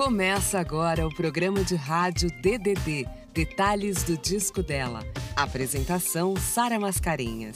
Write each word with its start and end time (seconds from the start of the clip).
Começa 0.00 0.58
agora 0.58 1.06
o 1.06 1.14
programa 1.14 1.62
de 1.62 1.74
rádio 1.74 2.30
DDD, 2.40 3.06
Detalhes 3.34 4.02
do 4.02 4.16
Disco 4.16 4.62
dela. 4.62 5.04
Apresentação 5.36 6.34
Sara 6.36 6.80
Mascarenhas. 6.80 7.54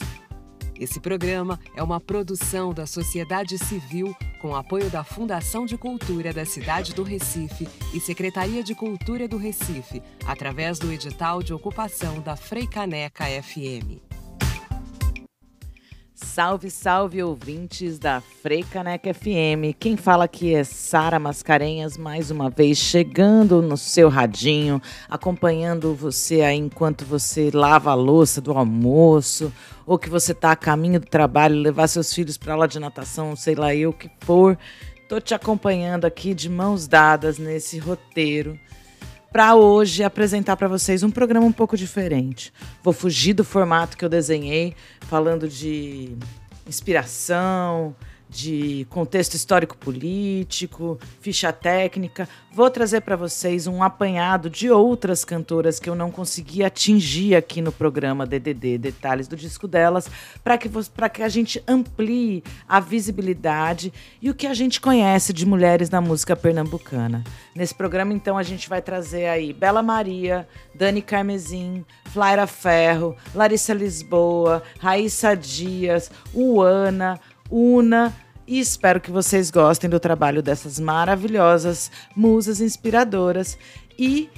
Esse 0.79 0.99
programa 0.99 1.59
é 1.75 1.81
uma 1.81 1.99
produção 1.99 2.71
da 2.71 2.85
sociedade 2.85 3.57
civil 3.57 4.15
com 4.39 4.55
apoio 4.55 4.91
da 4.91 5.03
Fundação 5.03 5.65
de 5.65 5.75
Cultura 5.75 6.31
da 6.31 6.45
cidade 6.45 6.93
do 6.93 7.01
Recife 7.01 7.67
e 7.95 7.99
Secretaria 7.99 8.61
de 8.61 8.75
Cultura 8.75 9.27
do 9.27 9.37
Recife, 9.37 9.99
através 10.23 10.77
do 10.77 10.93
edital 10.93 11.41
de 11.41 11.51
ocupação 11.51 12.21
da 12.21 12.35
Freicaneca 12.35 13.25
FM. 13.25 14.14
Salve, 16.15 16.71
salve 16.71 17.21
ouvintes 17.21 17.99
da 17.99 18.21
Freicaneca 18.21 19.13
FM. 19.13 19.75
Quem 19.77 19.97
fala 19.97 20.23
aqui 20.23 20.55
é 20.55 20.63
Sara 20.63 21.19
Mascarenhas, 21.19 21.97
mais 21.97 22.31
uma 22.31 22.49
vez 22.49 22.77
chegando 22.77 23.61
no 23.61 23.75
seu 23.75 24.07
radinho, 24.07 24.81
acompanhando 25.09 25.93
você 25.93 26.39
aí 26.39 26.57
enquanto 26.57 27.03
você 27.03 27.51
lava 27.53 27.91
a 27.91 27.95
louça 27.95 28.39
do 28.39 28.53
almoço, 28.53 29.51
ou 29.85 29.99
que 29.99 30.09
você 30.09 30.31
está 30.31 30.53
a 30.53 30.55
caminho 30.55 31.01
do 31.01 31.05
trabalho, 31.05 31.57
levar 31.57 31.85
seus 31.89 32.13
filhos 32.13 32.37
para 32.37 32.53
aula 32.53 32.67
de 32.69 32.79
natação, 32.79 33.35
sei 33.35 33.53
lá 33.53 33.75
eu 33.75 33.91
que 33.91 34.09
for. 34.21 34.57
Tô 35.09 35.19
te 35.19 35.33
acompanhando 35.33 36.05
aqui 36.05 36.33
de 36.33 36.49
mãos 36.49 36.87
dadas 36.87 37.37
nesse 37.37 37.77
roteiro 37.77 38.57
para 39.35 39.53
hoje 39.53 40.01
apresentar 40.01 40.55
para 40.55 40.69
vocês 40.69 41.03
um 41.03 41.11
programa 41.11 41.45
um 41.45 41.51
pouco 41.51 41.75
diferente. 41.75 42.53
Vou 42.81 42.93
fugir 42.93 43.33
do 43.33 43.43
formato 43.43 43.97
que 43.97 44.05
eu 44.05 44.07
desenhei, 44.07 44.73
falando 45.01 45.49
de 45.49 46.15
inspiração, 46.65 47.93
de 48.35 48.85
contexto 48.89 49.33
histórico-político, 49.33 50.99
ficha 51.21 51.53
técnica. 51.53 52.27
Vou 52.51 52.69
trazer 52.69 53.01
para 53.01 53.15
vocês 53.15 53.65
um 53.65 53.81
apanhado 53.81 54.49
de 54.49 54.69
outras 54.69 55.23
cantoras 55.23 55.79
que 55.79 55.89
eu 55.89 55.95
não 55.95 56.11
consegui 56.11 56.61
atingir 56.61 57.35
aqui 57.35 57.61
no 57.61 57.71
programa 57.71 58.25
DDD, 58.25 58.77
detalhes 58.77 59.27
do 59.29 59.37
disco 59.37 59.67
delas, 59.67 60.09
para 60.43 60.57
que, 60.57 60.69
que 61.13 61.23
a 61.23 61.29
gente 61.29 61.63
amplie 61.65 62.43
a 62.67 62.81
visibilidade 62.81 63.93
e 64.21 64.29
o 64.29 64.33
que 64.33 64.47
a 64.47 64.53
gente 64.53 64.81
conhece 64.81 65.31
de 65.31 65.45
mulheres 65.45 65.89
na 65.89 66.01
música 66.01 66.35
pernambucana. 66.35 67.23
Nesse 67.55 67.73
programa, 67.73 68.13
então, 68.13 68.37
a 68.37 68.43
gente 68.43 68.67
vai 68.67 68.81
trazer 68.81 69.27
aí 69.27 69.53
Bela 69.53 69.81
Maria, 69.81 70.45
Dani 70.73 71.01
Carmezin, 71.01 71.85
Flaira 72.11 72.45
Ferro, 72.45 73.15
Larissa 73.33 73.73
Lisboa, 73.73 74.61
Raíssa 74.79 75.35
Dias, 75.35 76.11
Uana, 76.33 77.19
Una 77.49 78.13
e 78.47 78.59
espero 78.59 78.99
que 79.01 79.11
vocês 79.11 79.49
gostem 79.49 79.89
do 79.89 79.99
trabalho 79.99 80.41
dessas 80.41 80.79
maravilhosas 80.79 81.91
musas 82.15 82.61
inspiradoras 82.61 83.57
e 83.97 84.29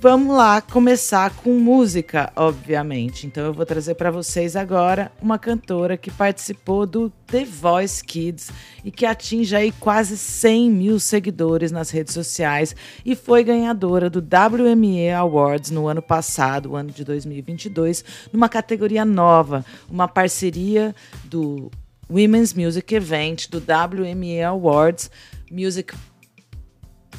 vamos 0.00 0.36
lá 0.36 0.60
começar 0.60 1.34
com 1.34 1.58
música, 1.58 2.32
obviamente. 2.36 3.26
Então 3.26 3.44
eu 3.44 3.52
vou 3.52 3.66
trazer 3.66 3.96
para 3.96 4.10
vocês 4.10 4.54
agora 4.54 5.10
uma 5.20 5.38
cantora 5.38 5.96
que 5.96 6.10
participou 6.10 6.86
do 6.86 7.10
The 7.26 7.44
Voice 7.44 8.04
Kids 8.04 8.50
e 8.84 8.92
que 8.92 9.04
atinge 9.04 9.56
aí 9.56 9.72
quase 9.72 10.16
100 10.16 10.70
mil 10.70 11.00
seguidores 11.00 11.72
nas 11.72 11.90
redes 11.90 12.14
sociais 12.14 12.76
e 13.04 13.16
foi 13.16 13.42
ganhadora 13.42 14.08
do 14.08 14.20
WME 14.20 15.10
Awards 15.10 15.70
no 15.70 15.88
ano 15.88 16.00
passado, 16.00 16.70
o 16.70 16.76
ano 16.76 16.90
de 16.90 17.04
2022, 17.04 18.04
numa 18.32 18.48
categoria 18.48 19.04
nova, 19.04 19.64
uma 19.90 20.06
parceria 20.06 20.94
do 21.24 21.70
Women's 22.10 22.54
Music 22.54 22.94
Event 22.94 23.48
do 23.50 23.58
WME 23.60 24.42
Awards 24.42 25.10
Music 25.50 25.94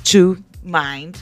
to 0.03 0.37
Mind, 0.63 1.15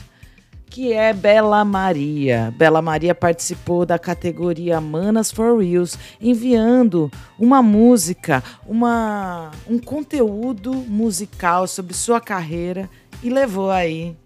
que 0.66 0.92
é 0.92 1.12
Bela 1.12 1.64
Maria. 1.64 2.52
Bela 2.56 2.80
Maria 2.80 3.14
participou 3.14 3.84
da 3.84 3.98
categoria 3.98 4.80
Manas 4.80 5.30
for 5.30 5.58
Reels, 5.58 5.98
enviando 6.20 7.10
uma 7.38 7.62
música, 7.62 8.42
uma, 8.66 9.50
um 9.68 9.78
conteúdo 9.78 10.72
musical 10.72 11.66
sobre 11.66 11.94
sua 11.94 12.20
carreira 12.20 12.88
e 13.22 13.28
levou 13.28 13.70
aí 13.70 14.16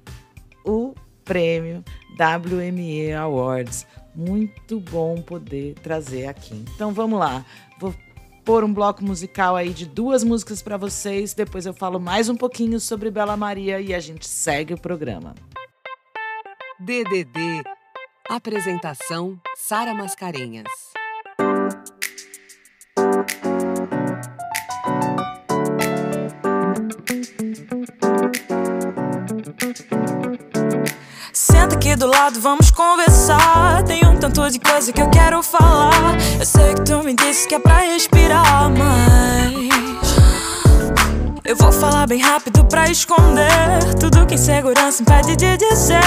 o 0.64 0.94
prêmio 1.25 1.84
WME 2.12 3.12
Awards. 3.12 3.86
Muito 4.14 4.78
bom 4.78 5.16
poder 5.22 5.75
trazer 5.82 6.26
aqui. 6.26 6.64
Então 6.75 6.92
vamos 6.92 7.19
lá. 7.19 7.44
Vou 7.81 7.94
pôr 8.44 8.64
um 8.64 8.72
bloco 8.72 9.04
musical 9.04 9.56
aí 9.56 9.70
de 9.70 9.86
duas 9.86 10.25
músicas 10.25 10.62
para 10.62 10.76
vocês. 10.76 11.34
Depois 11.34 11.66
eu 11.66 11.75
falo 11.75 11.98
mais 11.98 12.28
um 12.28 12.36
pouquinho 12.36 12.78
sobre 12.80 13.10
Bela 13.10 13.36
Maria 13.36 13.80
e 13.80 13.94
a 13.94 14.00
gente 14.00 14.26
segue 14.26 14.75
o 14.75 14.80
programa. 14.80 15.34
DDD. 16.81 17.62
Apresentação 18.28 19.38
Sara 19.56 19.94
Mascarenhas. 19.94 20.66
Senta 31.62 31.76
aqui 31.76 31.94
do 31.94 32.08
lado, 32.08 32.40
vamos 32.40 32.72
conversar. 32.72 33.84
Tem 33.84 34.04
um 34.04 34.16
tanto 34.16 34.50
de 34.50 34.58
coisa 34.58 34.92
que 34.92 35.00
eu 35.00 35.08
quero 35.10 35.40
falar. 35.44 36.16
Eu 36.36 36.44
sei 36.44 36.74
que 36.74 36.82
tu 36.82 37.04
me 37.04 37.14
disse 37.14 37.46
que 37.46 37.54
é 37.54 37.58
pra 37.60 37.78
respirar, 37.78 38.68
mas. 38.68 39.81
Eu 41.52 41.56
vou 41.56 41.70
falar 41.70 42.06
bem 42.06 42.18
rápido 42.18 42.64
pra 42.64 42.90
esconder 42.90 43.94
Tudo 44.00 44.24
que 44.24 44.36
insegurança 44.36 45.02
impede 45.02 45.36
de 45.36 45.58
dizer. 45.58 46.00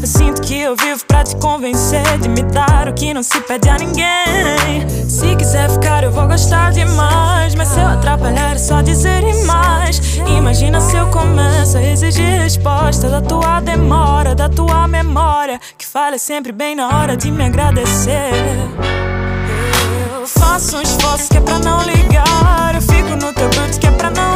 Eu 0.00 0.06
sinto 0.06 0.40
que 0.42 0.60
eu 0.60 0.76
vivo 0.76 1.04
pra 1.06 1.24
te 1.24 1.34
convencer 1.34 2.18
De 2.20 2.28
me 2.28 2.40
dar 2.44 2.86
o 2.86 2.92
que 2.92 3.12
não 3.12 3.24
se 3.24 3.40
pede 3.40 3.68
a 3.68 3.78
ninguém. 3.78 4.88
Se 5.08 5.34
quiser 5.34 5.68
ficar 5.70 6.04
eu 6.04 6.12
vou 6.12 6.28
gostar 6.28 6.70
demais 6.70 7.56
Mas 7.56 7.70
se 7.70 7.80
eu 7.80 7.88
atrapalhar 7.88 8.54
é 8.54 8.58
só 8.58 8.80
dizer 8.80 9.24
e 9.24 9.44
mais. 9.44 10.00
Imagina 10.18 10.80
se 10.80 10.94
eu 10.94 11.08
começo 11.08 11.78
a 11.78 11.82
exigir 11.82 12.40
resposta 12.40 13.08
Da 13.08 13.20
tua 13.20 13.58
demora, 13.58 14.36
da 14.36 14.48
tua 14.48 14.86
memória 14.86 15.60
Que 15.76 15.84
falha 15.84 16.16
sempre 16.16 16.52
bem 16.52 16.76
na 16.76 16.86
hora 16.96 17.16
de 17.16 17.28
me 17.28 17.44
agradecer. 17.44 18.30
Eu 20.20 20.28
faço 20.28 20.76
um 20.76 20.80
esforço 20.80 21.28
que 21.28 21.38
é 21.38 21.40
pra 21.40 21.58
não 21.58 21.82
ligar. 21.82 22.72
Eu 22.76 22.82
fico 22.82 23.16
no 23.16 23.32
teu 23.32 23.50
canto 23.50 23.80
que 23.80 23.86
é 23.88 23.90
pra 23.90 24.08
não 24.08 24.31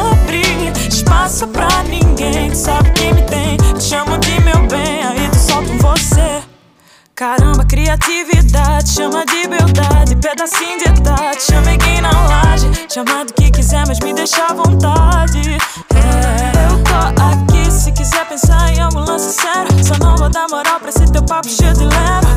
espaço 1.07 1.47
pra 1.47 1.67
ninguém. 1.83 2.49
Tu 2.49 2.57
sabe 2.57 2.91
quem 2.91 3.13
me 3.13 3.21
tem, 3.23 3.57
te 3.57 3.83
chamo 3.83 4.17
de 4.17 4.41
meu 4.41 4.59
bem. 4.67 5.03
Aí 5.03 5.29
tu 5.29 5.37
solta 5.37 5.71
um 5.71 5.77
você. 5.77 6.43
Caramba, 7.15 7.65
criatividade, 7.65 8.89
chama 8.89 9.25
de 9.25 9.47
beldade, 9.47 10.15
pedacinho 10.17 10.77
de 10.77 10.89
idade, 10.89 11.41
chama 11.41 11.71
aqui 11.71 11.99
na 11.99 12.11
laje, 12.11 12.69
chama 12.93 13.25
do 13.25 13.33
que 13.33 13.49
quiser, 13.49 13.87
mas 13.87 13.99
me 14.01 14.13
deixa 14.13 14.45
à 14.45 14.53
vontade. 14.53 15.57
É, 15.95 16.69
eu 16.69 16.83
tô 16.83 17.23
aqui 17.23 17.56
se 17.77 17.91
quiser 17.91 18.27
pensar 18.27 18.73
em 18.73 18.79
ambulância 18.81 19.31
sério, 19.31 19.85
só 19.85 19.93
não 20.03 20.15
vou 20.15 20.29
dar 20.29 20.47
moral 20.49 20.79
pra 20.79 20.89
esse 20.89 21.05
teu 21.11 21.21
papo 21.23 21.47
cheio 21.47 21.73
de 21.73 21.83
lero. 21.85 22.27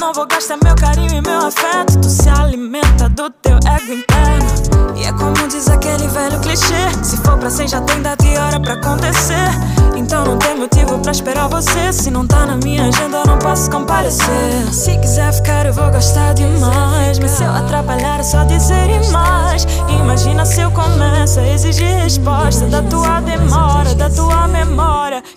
Não 0.00 0.12
vou 0.12 0.26
gastar 0.26 0.58
meu 0.62 0.74
carinho 0.74 1.14
e 1.14 1.20
meu 1.20 1.46
afeto, 1.46 1.98
tu 2.00 2.08
se 2.08 2.28
alimenta 2.28 3.08
do 3.08 3.30
teu 3.30 3.56
ego 3.56 3.92
interno. 3.92 4.96
E 4.96 5.04
é 5.04 5.12
como 5.12 5.48
diz 5.48 5.68
aquele 5.68 6.08
velho 6.08 6.40
clichê: 6.40 7.04
se 7.04 7.16
for 7.18 7.38
pra 7.38 7.50
ser, 7.50 7.68
já 7.68 7.80
tem 7.82 8.02
data 8.02 8.26
e 8.26 8.36
hora 8.36 8.58
pra 8.58 8.74
acontecer. 8.74 9.50
Então 9.94 10.24
não 10.24 10.38
tem 10.38 10.56
motivo 10.56 10.98
pra 10.98 11.12
esperar 11.12 11.48
você. 11.48 11.92
Se 11.92 12.10
não 12.10 12.26
tá 12.26 12.46
na 12.46 12.56
minha 12.56 12.88
agenda, 12.88 13.18
eu 13.18 13.26
não 13.26 13.38
posso 13.38 13.70
comparecer. 13.70 14.72
Se 14.72 14.96
quiser 14.98 15.32
ficar, 15.32 15.66
eu 15.66 15.72
vou 15.72 15.90
gastar 15.90 16.34
demais. 16.34 17.18
Mas 17.18 17.30
se 17.32 17.44
eu 17.44 17.50
atrapalhar, 17.50 18.18
é 18.18 18.22
só 18.22 18.44
dizer 18.44 18.90
e 18.90 19.12
mais. 19.12 19.66
Imagina 19.88 20.44
se 20.44 20.60
eu 20.60 20.70
começo 20.70 21.38
a 21.38 21.46
exigir 21.46 21.86
resposta 22.02 22.66
da 22.66 22.82
tua 22.82 23.20
demora, 23.20 23.94
da 23.94 24.08
tua 24.10 24.48
memória. 24.48 24.79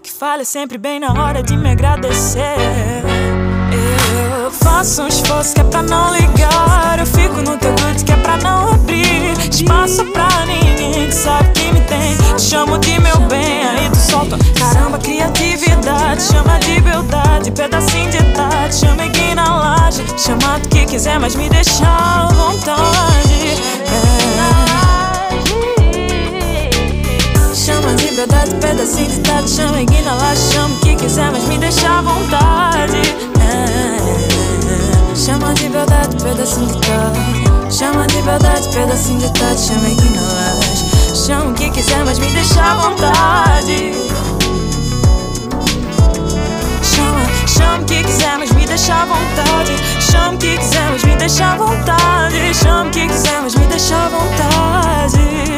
Que 0.02 0.12
falha 0.12 0.46
sempre 0.46 0.78
bem 0.78 1.00
na 1.00 1.14
hora 1.14 1.42
de 1.44 1.56
me 1.58 1.72
agradecer. 1.72 2.56
Eu 4.44 4.52
faço 4.52 5.04
um 5.04 5.08
esforço 5.08 5.54
que 5.54 5.62
é 5.62 5.64
pra 5.64 5.82
não 5.82 6.14
ligar. 6.14 6.98
Eu 7.00 7.06
fico 7.06 7.42
no 7.42 7.58
teu 7.58 7.74
grude 7.74 8.04
que 8.04 8.12
é 8.12 8.18
pra 8.18 8.38
não 8.38 8.74
abrir 8.74 9.34
espaço 9.50 10.06
pra 10.06 10.28
ninguém. 10.46 11.08
Tu 11.08 11.14
sabe 11.14 11.50
que 11.52 11.72
me 11.72 11.82
tem. 11.82 12.16
Te 12.36 12.42
chamo 12.42 12.78
de 12.78 13.00
meu 13.00 13.20
bem, 13.22 13.66
aí 13.66 13.90
tu 13.90 13.98
solta. 13.98 14.38
Caramba, 14.60 14.98
criatividade. 14.98 16.22
Chama 16.24 16.60
de 16.60 16.82
beldade, 16.82 17.52
pedacinho 17.52 18.10
de 18.12 18.24
tarde. 18.34 18.76
Chama 18.76 19.04
aqui 19.04 19.36
na 19.36 19.56
laje. 19.56 20.06
Chama 20.18 20.60
do 20.60 20.70
que 20.70 20.86
quiser, 20.86 21.20
mas 21.20 21.36
me 21.36 21.50
deixa 21.50 21.86
à 21.86 22.28
vontade. 22.28 23.64
Liberdade, 28.14 28.54
pedacinho 28.58 29.10
de 29.10 29.20
tarde, 29.22 29.50
chama, 29.50 29.82
ignora 29.82 30.14
lá, 30.14 30.36
chama 30.36 30.76
o 30.76 30.80
que 30.82 30.96
quiser, 30.98 31.32
mas 31.32 31.46
me 31.46 31.58
deixa 31.58 31.90
à 31.90 32.00
vontade. 32.00 33.02
É, 33.42 35.16
chama 35.16 35.52
de 35.56 35.68
verdade, 35.68 36.16
pedacinho 36.18 36.68
de 36.68 36.78
tarde. 36.78 37.20
Chama 37.72 38.06
de 38.06 38.22
verdade, 38.22 38.70
pedacinho 38.70 39.18
de 39.18 39.34
tarde, 39.34 39.60
chama, 39.60 39.90
ignora 39.90 40.32
lá. 40.32 41.16
Chama 41.16 41.50
o 41.50 41.54
que 41.56 41.72
quiser, 41.72 42.06
mas 42.06 42.20
me 42.20 42.28
deixa 42.28 42.62
à 42.62 42.76
vontade. 42.76 43.94
Chama, 46.84 47.48
chama 47.48 47.82
o 47.82 47.86
que 47.86 48.04
quiser, 48.04 48.38
mas 48.38 48.52
me 48.52 48.68
deixa 48.68 48.94
à 48.94 49.06
vontade. 49.06 49.76
Chama 50.00 50.36
o 50.36 50.38
que 50.38 50.56
quiser, 50.56 50.92
mas 50.92 51.04
me 51.04 51.16
deixa 51.16 51.46
à 51.52 51.56
vontade. 51.56 52.54
Chama 52.54 52.90
o 52.90 52.92
que 52.92 53.08
quiser, 53.08 53.42
mas 53.42 53.56
me 53.56 53.66
deixa 53.66 53.96
à 53.96 54.10
vontade. 54.10 55.54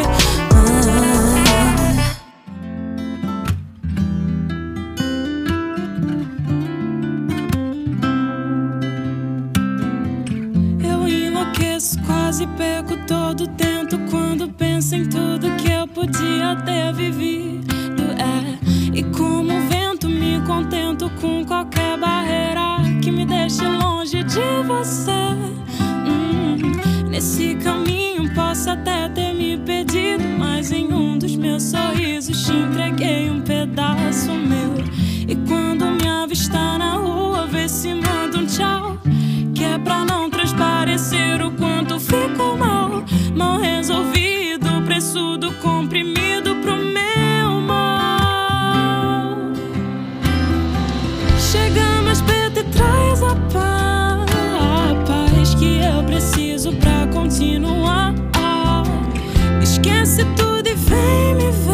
Quase 12.06 12.48
perco 12.56 12.96
todo 13.06 13.46
tento 13.48 14.00
quando 14.10 14.48
penso 14.48 14.96
em 14.96 15.10
tudo 15.10 15.52
que 15.58 15.70
eu 15.70 15.86
podia 15.86 16.56
ter 16.66 16.94
vivido. 16.94 17.74
É, 18.18 18.98
e 18.98 19.04
como 19.04 19.50
vento 19.68 20.08
me 20.08 20.40
contento 20.48 21.12
com 21.20 21.44
qualquer 21.44 22.00
barreira 22.00 22.78
que 23.02 23.12
me 23.12 23.26
deixe 23.26 23.68
longe 23.68 24.24
de 24.24 24.64
você. 24.66 25.12
Hum, 26.08 27.10
nesse 27.10 27.56
caminho 27.56 28.34
posso 28.34 28.70
até 28.70 29.10
ter 29.10 29.34
me 29.34 29.58
perdido, 29.58 30.24
mas 30.40 30.72
em 30.72 30.94
um 30.94 31.18
dos 31.18 31.36
meus 31.36 31.64
sorrisos 31.64 32.42
te 32.46 32.54
entreguei 32.54 33.30
um 33.30 33.42
pedaço 33.42 34.32
meu. 34.32 34.76
E 35.28 35.36
quando 35.46 35.88
me 35.88 36.08
avistar 36.08 36.80
na 36.80 36.94
rua, 36.94 37.46
vê 37.48 37.68
se 37.68 37.94
manda 37.94 38.38
um 38.38 38.46
tchau. 38.46 38.98
Que 39.54 39.66
é 39.66 39.78
pra 39.78 40.06
não 40.06 40.30
transparecer 40.96 41.46
o 41.46 41.52
quanto 41.52 42.00
ficou 42.00 42.58
mal. 42.58 43.04
Mal 43.36 43.60
resolvido, 43.60 44.82
preço 44.86 45.38
do 45.38 45.52
comprimido 45.56 46.56
pro 46.62 46.78
meu 46.78 47.62
mal. 47.62 49.38
Chega 51.38 52.02
mais 52.04 52.22
perto 52.22 52.60
e 52.60 52.64
traz 52.64 53.22
a 53.24 53.36
paz, 53.52 54.32
a 54.32 54.96
paz 55.06 55.56
que 55.56 55.80
eu 55.80 56.04
preciso 56.04 56.72
pra 56.74 57.08
continuar. 57.08 58.16
Esquece 59.62 60.24
tudo 60.38 60.68
e 60.68 60.76
vem 60.76 61.36
me 61.36 61.52
ver, 61.52 61.65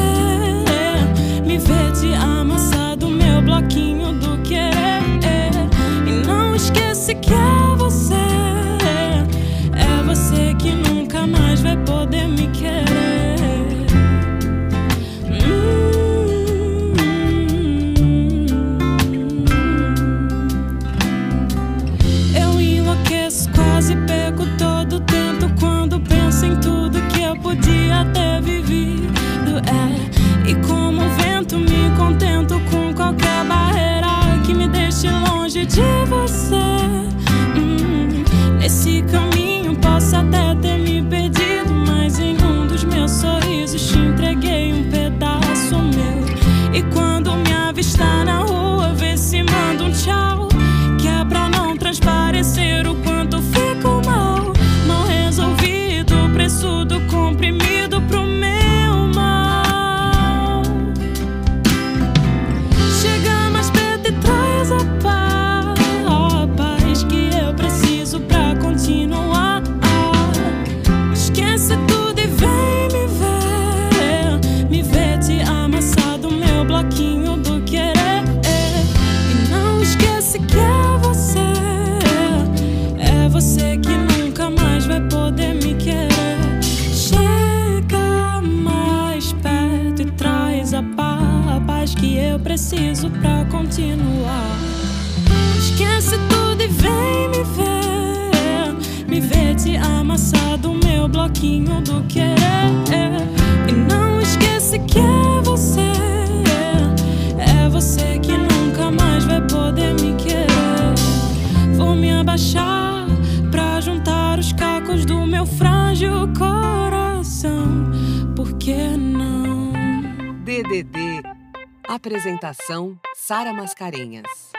Sara 123.16 123.52
Mascarenhas. 123.52 124.52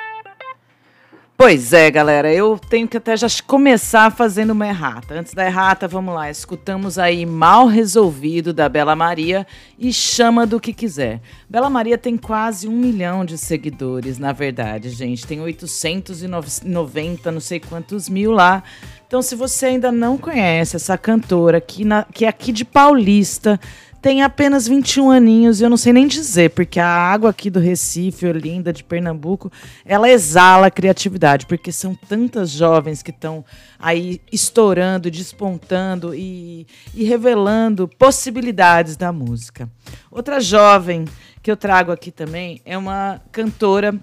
Pois 1.34 1.72
é, 1.72 1.90
galera, 1.90 2.32
eu 2.32 2.58
tenho 2.58 2.86
que 2.86 2.98
até 2.98 3.16
já 3.16 3.26
começar 3.46 4.12
fazendo 4.12 4.50
uma 4.50 4.68
errata. 4.68 5.14
Antes 5.14 5.32
da 5.32 5.46
errata, 5.46 5.88
vamos 5.88 6.14
lá. 6.14 6.30
Escutamos 6.30 6.98
aí 6.98 7.24
Mal 7.24 7.66
Resolvido 7.66 8.52
da 8.52 8.68
Bela 8.68 8.94
Maria 8.94 9.46
e 9.78 9.92
Chama 9.92 10.46
do 10.46 10.60
que 10.60 10.74
quiser. 10.74 11.22
Bela 11.48 11.70
Maria 11.70 11.96
tem 11.96 12.18
quase 12.18 12.68
um 12.68 12.76
milhão 12.78 13.24
de 13.24 13.38
seguidores, 13.38 14.18
na 14.18 14.32
verdade, 14.32 14.90
gente. 14.90 15.26
Tem 15.26 15.40
890, 15.40 17.32
não 17.32 17.40
sei 17.40 17.58
quantos 17.58 18.10
mil 18.10 18.30
lá. 18.30 18.62
Então, 19.06 19.22
se 19.22 19.34
você 19.34 19.66
ainda 19.66 19.90
não 19.90 20.18
conhece 20.18 20.76
essa 20.76 20.98
cantora, 20.98 21.60
que, 21.60 21.84
na, 21.84 22.04
que 22.04 22.24
é 22.26 22.28
aqui 22.28 22.52
de 22.52 22.64
Paulista, 22.64 23.58
tem 24.02 24.20
apenas 24.20 24.66
21 24.66 25.12
aninhos 25.12 25.60
e 25.60 25.64
eu 25.64 25.70
não 25.70 25.76
sei 25.76 25.92
nem 25.92 26.08
dizer, 26.08 26.50
porque 26.50 26.80
a 26.80 26.88
água 26.88 27.30
aqui 27.30 27.48
do 27.48 27.60
Recife, 27.60 28.26
Olinda, 28.26 28.72
de 28.72 28.82
Pernambuco, 28.82 29.50
ela 29.84 30.10
exala 30.10 30.72
criatividade, 30.72 31.46
porque 31.46 31.70
são 31.70 31.94
tantas 31.94 32.50
jovens 32.50 33.00
que 33.00 33.12
estão 33.12 33.44
aí 33.78 34.20
estourando, 34.32 35.08
despontando 35.08 36.12
e, 36.16 36.66
e 36.92 37.04
revelando 37.04 37.86
possibilidades 37.86 38.96
da 38.96 39.12
música. 39.12 39.70
Outra 40.10 40.40
jovem 40.40 41.04
que 41.40 41.50
eu 41.50 41.56
trago 41.56 41.92
aqui 41.92 42.10
também 42.10 42.60
é 42.64 42.76
uma 42.76 43.20
cantora 43.30 43.94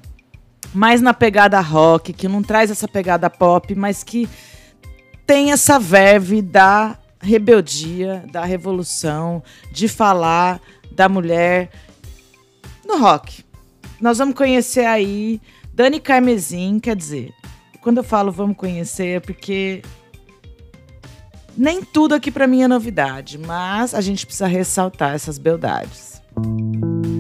mais 0.74 1.02
na 1.02 1.14
pegada 1.14 1.60
rock, 1.60 2.14
que 2.14 2.28
não 2.28 2.42
traz 2.42 2.72
essa 2.72 2.88
pegada 2.88 3.30
pop, 3.30 3.76
mas 3.76 4.02
que 4.02 4.30
tem 5.28 5.52
essa 5.52 5.78
verve 5.78 6.42
da 6.42 6.98
rebeldia, 7.20 8.24
da 8.32 8.46
revolução, 8.46 9.44
de 9.72 9.88
falar 9.88 10.62
da 10.92 11.10
mulher 11.10 11.70
no 12.86 12.98
rock. 12.98 13.44
Nós 14.00 14.18
vamos 14.18 14.36
conhecer 14.36 14.86
aí 14.86 15.42
Dani 15.74 16.00
Carmesim, 16.00 16.80
quer 16.80 16.96
dizer, 16.96 17.34
quando 17.82 17.98
eu 17.98 18.04
falo 18.04 18.32
vamos 18.32 18.58
conhecer 18.58 19.18
é 19.18 19.20
porque 19.20 19.82
nem 21.58 21.84
tudo 21.84 22.16
aqui 22.16 22.32
para 22.32 22.48
mim 22.48 22.64
é 22.64 22.68
novidade, 22.68 23.38
mas 23.38 23.94
a 23.94 24.02
gente 24.02 24.26
precisa 24.26 24.48
ressaltar 24.48 25.14
essas 25.14 25.38
beldades. 25.38 26.22
Eu 26.38 27.19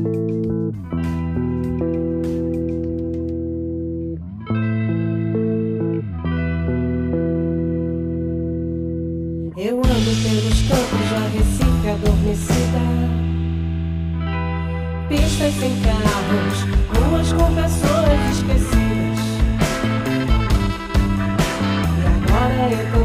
Sem 15.39 15.73
carros, 15.81 16.65
ruas 16.93 17.31
com 17.31 17.55
pessoas 17.55 18.19
esquecidas. 18.33 19.19
E 21.97 22.03
agora 22.05 22.69
eu 22.69 22.79
também 22.91 22.98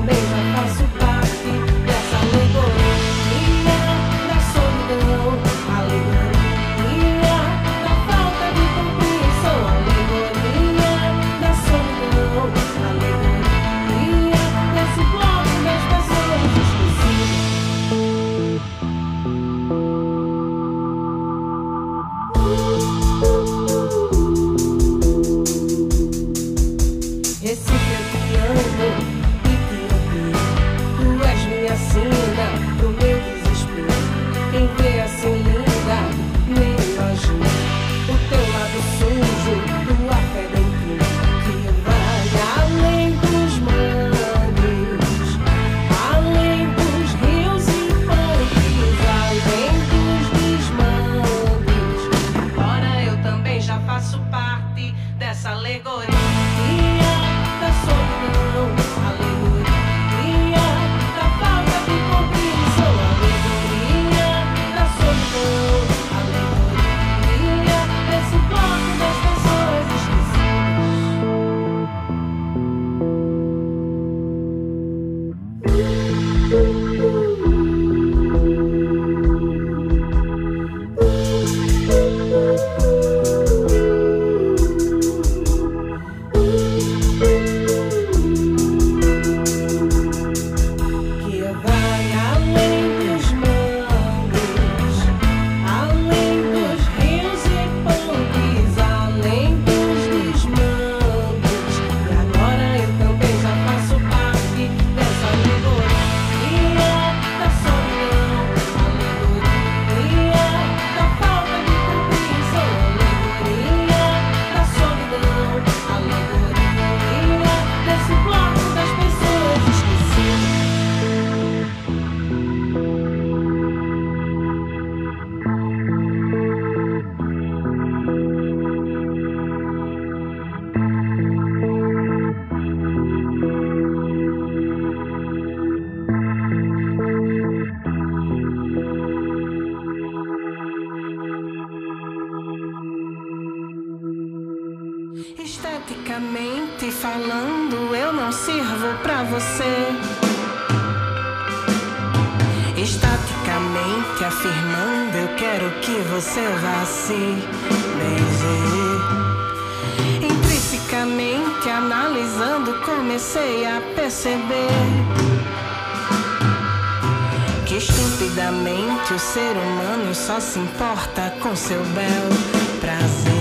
estupidamente 168.54 169.12
o 169.12 169.18
ser 169.18 169.56
humano 169.56 170.14
só 170.14 170.38
se 170.38 170.58
importa 170.58 171.34
com 171.40 171.56
seu 171.56 171.82
belo 171.86 172.34
prazer. 172.80 173.34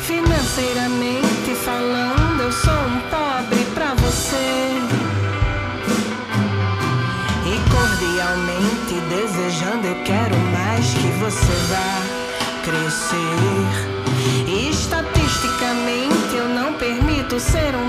Financeiramente 0.00 1.54
falando, 1.64 2.42
eu 2.42 2.52
sou 2.52 2.72
um 2.72 3.00
pobre 3.10 3.64
pra 3.74 3.94
você. 3.94 4.80
E 7.46 7.70
cordialmente 7.70 8.94
desejando, 9.08 9.86
eu 9.86 10.02
quero 10.04 10.36
mais 10.52 10.86
que 10.94 11.08
você 11.18 11.52
vá 11.68 12.28
crescer. 12.64 13.87
Permito 17.38 17.40
ser 17.40 17.76
um 17.76 17.87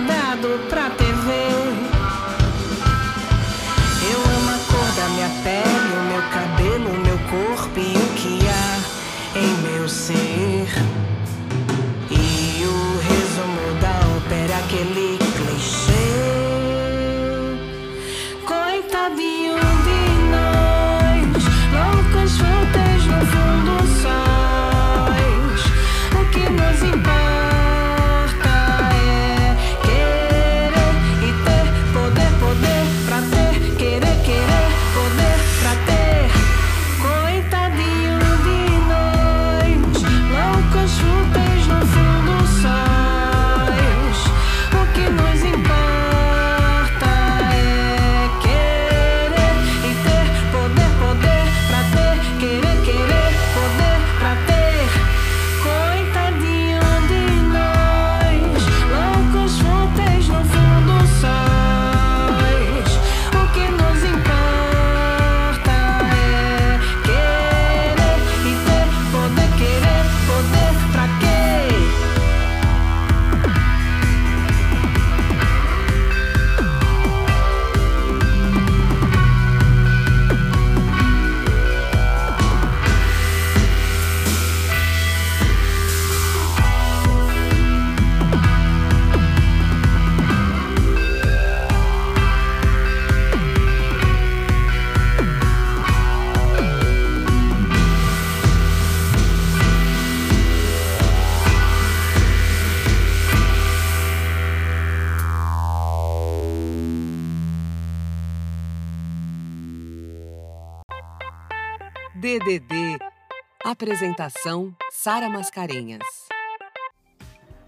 Apresentação: 113.69 114.73
Sara 114.91 115.29
Mascarenhas. 115.29 115.99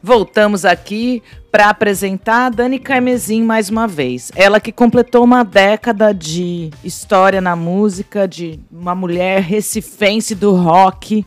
Voltamos 0.01 0.65
aqui 0.65 1.21
para 1.51 1.69
apresentar 1.69 2.47
a 2.47 2.49
Dani 2.49 2.79
Carmezin 2.79 3.43
mais 3.43 3.69
uma 3.69 3.87
vez. 3.87 4.31
Ela 4.35 4.59
que 4.59 4.71
completou 4.71 5.23
uma 5.23 5.43
década 5.43 6.11
de 6.11 6.71
história 6.83 7.39
na 7.39 7.55
música, 7.55 8.27
de 8.27 8.59
uma 8.71 8.95
mulher 8.95 9.43
recifense 9.43 10.33
do 10.33 10.55
rock, 10.55 11.23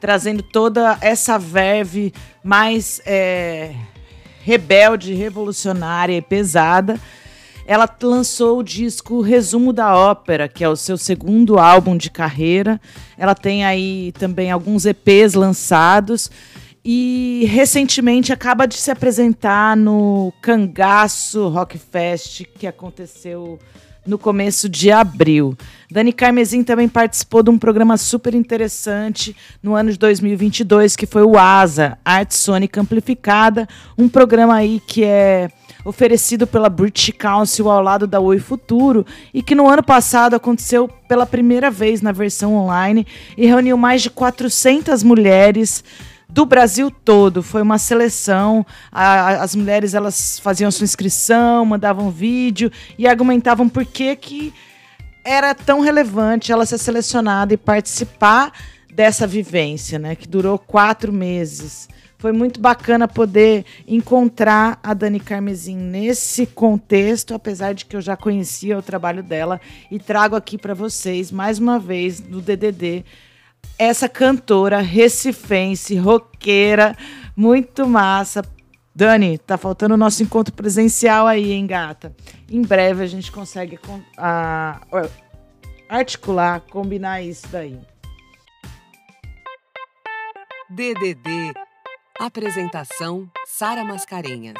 trazendo 0.00 0.42
toda 0.42 0.96
essa 1.02 1.38
verve 1.38 2.10
mais 2.42 3.02
é, 3.04 3.74
rebelde, 4.40 5.12
revolucionária 5.12 6.16
e 6.16 6.22
pesada. 6.22 6.98
Ela 7.66 7.88
lançou 8.02 8.58
o 8.58 8.62
disco 8.62 9.22
Resumo 9.22 9.72
da 9.72 9.96
Ópera, 9.96 10.48
que 10.48 10.62
é 10.62 10.68
o 10.68 10.76
seu 10.76 10.98
segundo 10.98 11.58
álbum 11.58 11.96
de 11.96 12.10
carreira. 12.10 12.80
Ela 13.16 13.34
tem 13.34 13.64
aí 13.64 14.12
também 14.18 14.50
alguns 14.50 14.84
EPs 14.84 15.34
lançados 15.34 16.30
e 16.84 17.48
recentemente 17.50 18.32
acaba 18.32 18.66
de 18.66 18.74
se 18.74 18.90
apresentar 18.90 19.74
no 19.74 20.30
Cangaço 20.42 21.48
Rock 21.48 21.78
Fest, 21.78 22.42
que 22.58 22.66
aconteceu 22.66 23.58
no 24.06 24.18
começo 24.18 24.68
de 24.68 24.90
abril. 24.90 25.56
Dani 25.90 26.12
Carmezin 26.12 26.62
também 26.62 26.86
participou 26.86 27.42
de 27.42 27.48
um 27.48 27.58
programa 27.58 27.96
super 27.96 28.34
interessante 28.34 29.34
no 29.62 29.74
ano 29.74 29.90
de 29.90 29.98
2022, 29.98 30.94
que 30.94 31.06
foi 31.06 31.22
o 31.22 31.38
ASA, 31.38 31.96
Arte 32.04 32.34
Sônica 32.34 32.78
Amplificada, 32.78 33.66
um 33.96 34.06
programa 34.06 34.54
aí 34.54 34.82
que 34.86 35.02
é 35.02 35.48
oferecido 35.84 36.46
pela 36.46 36.68
British 36.68 37.12
Council 37.18 37.70
ao 37.70 37.82
lado 37.82 38.06
da 38.06 38.18
Oi 38.20 38.38
Futuro 38.38 39.04
e 39.32 39.42
que 39.42 39.54
no 39.54 39.68
ano 39.68 39.82
passado 39.82 40.34
aconteceu 40.34 40.88
pela 41.08 41.26
primeira 41.26 41.70
vez 41.70 42.00
na 42.00 42.10
versão 42.12 42.54
online 42.54 43.06
e 43.36 43.46
reuniu 43.46 43.76
mais 43.76 44.02
de 44.02 44.10
400 44.10 45.02
mulheres 45.02 45.84
do 46.28 46.46
Brasil 46.46 46.90
todo. 46.90 47.42
Foi 47.42 47.62
uma 47.62 47.78
seleção. 47.78 48.64
A- 48.90 49.02
a- 49.04 49.42
as 49.42 49.54
mulheres 49.54 49.94
elas 49.94 50.38
faziam 50.38 50.70
sua 50.70 50.84
inscrição, 50.84 51.64
mandavam 51.64 52.10
vídeo 52.10 52.72
e 52.98 53.06
argumentavam 53.06 53.68
por 53.68 53.84
que, 53.84 54.16
que 54.16 54.52
era 55.24 55.54
tão 55.54 55.80
relevante 55.80 56.50
ela 56.50 56.66
ser 56.66 56.78
selecionada 56.78 57.54
e 57.54 57.56
participar 57.56 58.52
dessa 58.92 59.26
vivência, 59.26 59.98
né? 59.98 60.14
Que 60.14 60.26
durou 60.28 60.58
quatro 60.58 61.12
meses. 61.12 61.88
Foi 62.24 62.32
muito 62.32 62.58
bacana 62.58 63.06
poder 63.06 63.66
encontrar 63.86 64.80
a 64.82 64.94
Dani 64.94 65.20
Carmezin 65.20 65.76
nesse 65.76 66.46
contexto, 66.46 67.34
apesar 67.34 67.74
de 67.74 67.84
que 67.84 67.94
eu 67.94 68.00
já 68.00 68.16
conhecia 68.16 68.78
o 68.78 68.82
trabalho 68.82 69.22
dela 69.22 69.60
e 69.90 69.98
trago 69.98 70.34
aqui 70.34 70.56
para 70.56 70.72
vocês 70.72 71.30
mais 71.30 71.58
uma 71.58 71.78
vez 71.78 72.20
do 72.20 72.40
DDD 72.40 73.04
essa 73.78 74.08
cantora 74.08 74.80
recifense, 74.80 75.96
roqueira, 75.96 76.96
muito 77.36 77.86
massa. 77.86 78.42
Dani, 78.94 79.36
tá 79.36 79.58
faltando 79.58 79.92
o 79.92 79.98
nosso 79.98 80.22
encontro 80.22 80.54
presencial 80.54 81.26
aí, 81.26 81.52
hein, 81.52 81.66
gata? 81.66 82.16
Em 82.50 82.62
breve 82.62 83.02
a 83.04 83.06
gente 83.06 83.30
consegue 83.30 83.76
con- 83.76 84.00
a- 84.16 84.80
articular, 85.90 86.62
combinar 86.70 87.20
isso 87.20 87.46
daí. 87.52 87.78
DDD. 90.70 91.52
Apresentação: 92.20 93.28
Sara 93.44 93.84
Mascarenhas. 93.84 94.54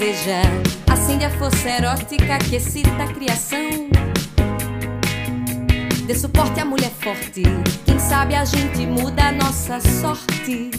deseja. 0.00 0.40
Acende 0.90 1.26
a 1.26 1.30
força 1.30 1.68
erótica 1.68 2.38
que 2.38 2.56
excita 2.56 3.04
a 3.04 3.12
criação. 3.12 3.88
Dê 6.06 6.14
suporte 6.14 6.58
à 6.58 6.64
mulher 6.64 6.90
forte. 6.90 7.42
Quem 7.84 7.98
sabe 7.98 8.34
a 8.34 8.44
gente 8.46 8.86
muda 8.86 9.28
a 9.28 9.32
nossa 9.32 9.78
sorte. 9.80 10.70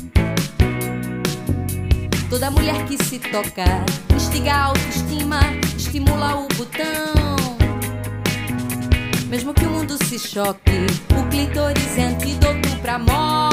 Toda 2.29 2.49
mulher 2.49 2.83
que 2.85 3.01
se 3.03 3.19
toca 3.19 3.63
instiga 4.15 4.53
a 4.53 4.63
autoestima, 4.65 5.39
estimula 5.77 6.37
o 6.37 6.47
botão. 6.55 7.35
Mesmo 9.27 9.53
que 9.53 9.65
o 9.65 9.69
mundo 9.69 10.03
se 10.03 10.17
choque, 10.17 10.87
o 11.17 11.29
clitóris 11.29 11.97
é 11.97 12.05
antídoto 12.05 12.75
pra 12.81 12.97
morte. 12.97 13.50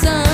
sun. 0.00 0.27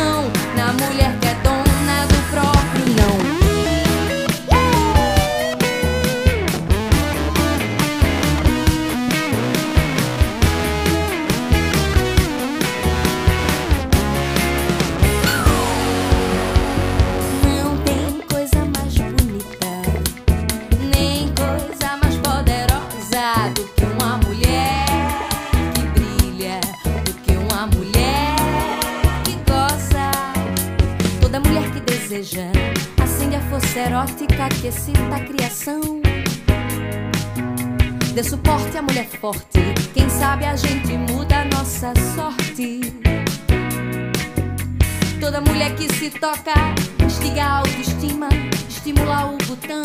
tocar, 46.24 46.74
instiga 47.04 47.44
a 47.44 47.58
autoestima, 47.58 48.30
estimula 48.66 49.26
o 49.26 49.36
botão. 49.46 49.84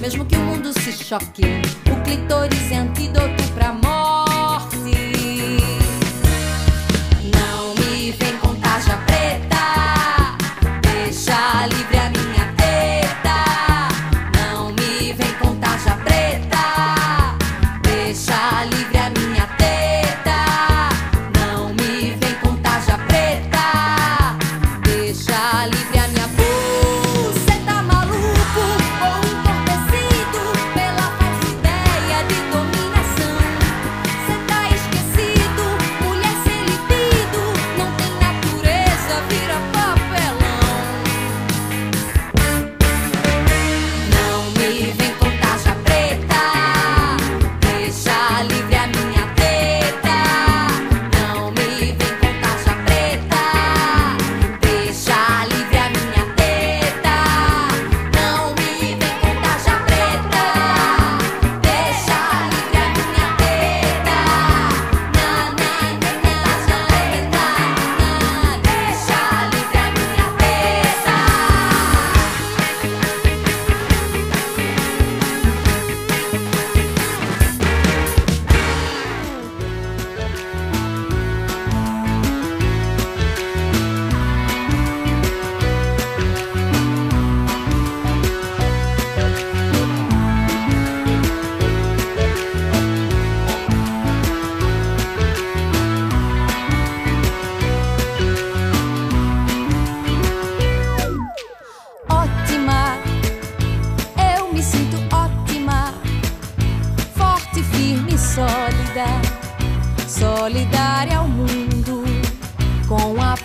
Mesmo 0.00 0.24
que 0.24 0.34
o 0.34 0.40
mundo 0.40 0.72
se 0.80 0.92
choque, 0.92 1.44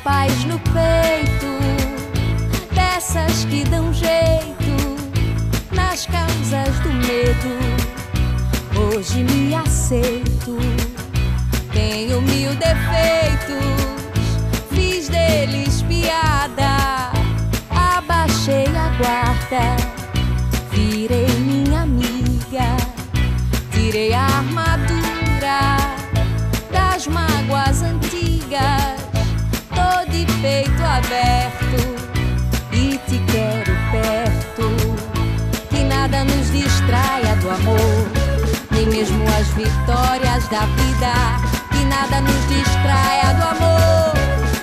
paz 0.06 0.46
no 0.46 0.60
peito, 0.60 1.52
dessas 2.76 3.44
que 3.46 3.64
dão 3.64 3.92
jeito 3.92 4.76
nas 5.72 6.06
causas 6.06 6.80
do 6.82 6.94
medo. 6.94 7.50
Hoje 8.80 9.24
me 9.24 9.56
aceito, 9.56 10.60
tenho 11.74 12.22
mil 12.22 12.52
defeitos, 12.52 13.66
fiz 14.70 15.10
deles 15.10 15.82
piada, 15.82 17.12
abaixei 17.72 18.68
a 18.78 18.90
guarda, 19.00 19.76
virei 20.72 21.26
minha 21.40 21.82
amiga, 21.82 22.78
tirei 23.72 24.14
a 24.14 24.22
arma. 24.22 24.55
peito 30.46 30.84
aberto 30.84 31.80
e 32.72 33.00
te 33.08 33.18
quero 33.32 33.74
perto. 33.92 34.68
Que 35.72 35.84
nada 35.84 36.24
nos 36.24 36.52
distraia 36.52 37.36
do 37.38 37.50
amor, 37.50 38.06
nem 38.70 38.86
mesmo 38.86 39.26
as 39.40 39.48
vitórias 39.60 40.48
da 40.50 40.66
vida. 40.78 41.14
Que 41.72 41.84
nada 41.86 42.22
nos 42.22 42.48
distraia 42.48 43.34
do 43.34 43.44
amor, 43.56 44.14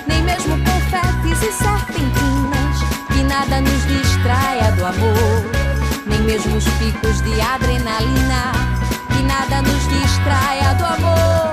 nem 0.07 0.23
mesmo 0.23 0.55
confetes 0.63 1.41
e 1.49 1.51
serpentinas. 1.51 2.77
Que 3.11 3.23
nada 3.23 3.59
nos 3.59 3.85
distraia 3.85 4.71
do 4.77 4.85
amor, 4.85 5.43
nem 6.05 6.21
mesmo 6.21 6.55
os 6.55 6.65
picos 6.79 7.21
de 7.23 7.41
adrenalina. 7.41 8.53
Que 9.09 9.21
nada 9.23 9.61
nos 9.61 9.83
distraia 9.89 10.73
do 10.75 10.85
amor. 10.85 11.52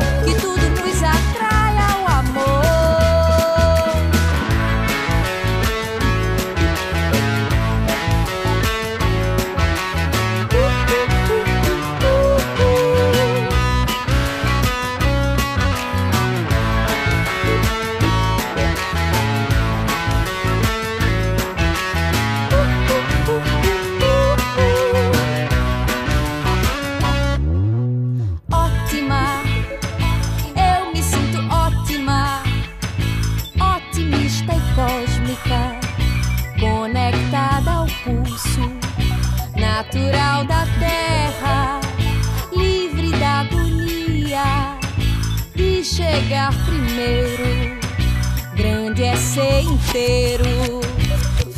Inteiro, 49.90 50.80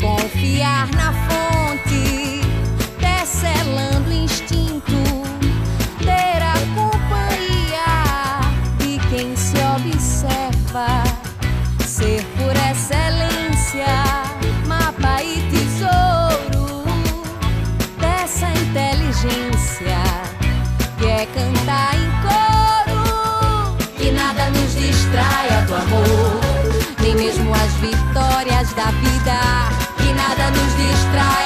confiar 0.00 0.90
na 0.92 1.01
nos 31.14 31.41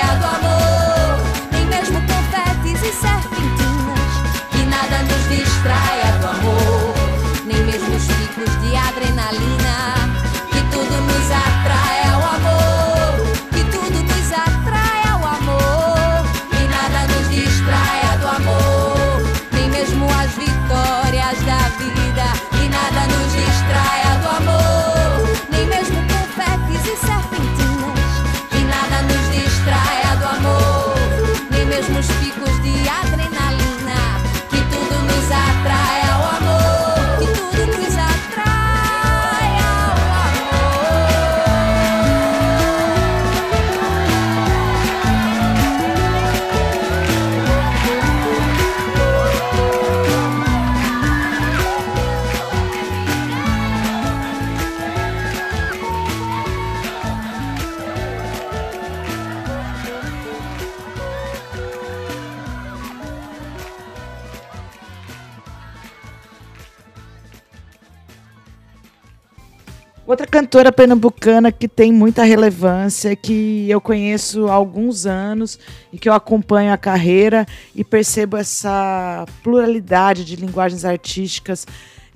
cantora 70.46 70.70
pernambucana 70.70 71.50
que 71.50 71.66
tem 71.66 71.90
muita 71.90 72.22
relevância, 72.22 73.16
que 73.16 73.68
eu 73.68 73.80
conheço 73.80 74.46
há 74.46 74.52
alguns 74.52 75.04
anos 75.04 75.58
e 75.92 75.98
que 75.98 76.08
eu 76.08 76.12
acompanho 76.12 76.72
a 76.72 76.76
carreira 76.76 77.44
e 77.74 77.82
percebo 77.82 78.36
essa 78.36 79.26
pluralidade 79.42 80.24
de 80.24 80.36
linguagens 80.36 80.84
artísticas 80.84 81.66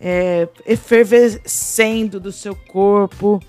é, 0.00 0.46
efervescendo 0.64 2.20
do 2.20 2.30
seu 2.30 2.54
corpo, 2.54 3.42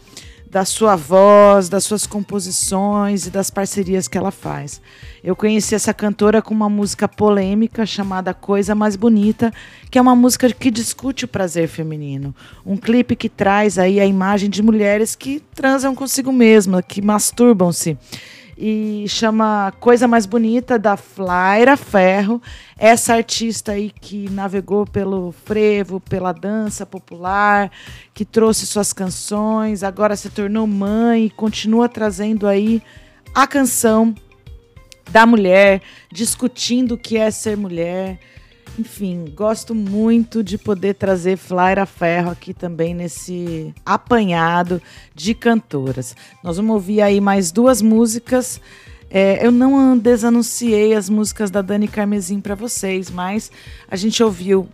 da 0.51 0.65
sua 0.65 0.97
voz, 0.97 1.69
das 1.69 1.85
suas 1.85 2.05
composições 2.05 3.25
e 3.25 3.29
das 3.29 3.49
parcerias 3.49 4.09
que 4.09 4.17
ela 4.17 4.31
faz. 4.31 4.81
Eu 5.23 5.33
conheci 5.33 5.73
essa 5.73 5.93
cantora 5.93 6.41
com 6.41 6.53
uma 6.53 6.67
música 6.67 7.07
polêmica 7.07 7.85
chamada 7.85 8.33
Coisa 8.33 8.75
Mais 8.75 8.97
Bonita, 8.97 9.53
que 9.89 9.97
é 9.97 10.01
uma 10.01 10.13
música 10.13 10.51
que 10.51 10.69
discute 10.69 11.23
o 11.23 11.27
prazer 11.29 11.69
feminino. 11.69 12.35
Um 12.65 12.75
clipe 12.75 13.15
que 13.15 13.29
traz 13.29 13.79
aí 13.79 13.97
a 13.97 14.05
imagem 14.05 14.49
de 14.49 14.61
mulheres 14.61 15.15
que 15.15 15.41
transam 15.55 15.95
consigo 15.95 16.33
mesma, 16.33 16.83
que 16.83 17.01
masturbam-se. 17.01 17.97
E 18.63 19.05
chama 19.07 19.73
Coisa 19.79 20.07
Mais 20.07 20.27
Bonita, 20.27 20.77
da 20.77 20.95
Flaira 20.95 21.75
Ferro. 21.75 22.39
Essa 22.77 23.15
artista 23.15 23.71
aí 23.71 23.89
que 23.89 24.29
navegou 24.29 24.85
pelo 24.85 25.31
frevo, 25.31 25.99
pela 25.99 26.31
dança 26.31 26.85
popular, 26.85 27.71
que 28.13 28.23
trouxe 28.23 28.67
suas 28.67 28.93
canções, 28.93 29.81
agora 29.81 30.15
se 30.15 30.29
tornou 30.29 30.67
mãe 30.67 31.25
e 31.25 31.29
continua 31.31 31.89
trazendo 31.89 32.45
aí 32.45 32.83
a 33.33 33.47
canção 33.47 34.13
da 35.09 35.25
mulher, 35.25 35.81
discutindo 36.11 36.91
o 36.91 36.97
que 36.99 37.17
é 37.17 37.31
ser 37.31 37.57
mulher. 37.57 38.19
Enfim, 38.79 39.25
gosto 39.35 39.75
muito 39.75 40.41
de 40.41 40.57
poder 40.57 40.93
trazer 40.95 41.37
Flaira 41.37 41.85
Ferro 41.85 42.31
aqui 42.31 42.53
também 42.53 42.93
nesse 42.93 43.73
apanhado 43.85 44.81
de 45.13 45.33
cantoras. 45.33 46.15
Nós 46.43 46.57
vamos 46.57 46.73
ouvir 46.73 47.01
aí 47.01 47.19
mais 47.19 47.51
duas 47.51 47.81
músicas. 47.81 48.61
É, 49.09 49.45
eu 49.45 49.51
não 49.51 49.97
desanunciei 49.97 50.93
as 50.93 51.09
músicas 51.09 51.51
da 51.51 51.61
Dani 51.61 51.87
Carmesim 51.87 52.39
para 52.39 52.55
vocês, 52.55 53.11
mas 53.11 53.51
a 53.89 53.97
gente 53.97 54.23
ouviu, 54.23 54.69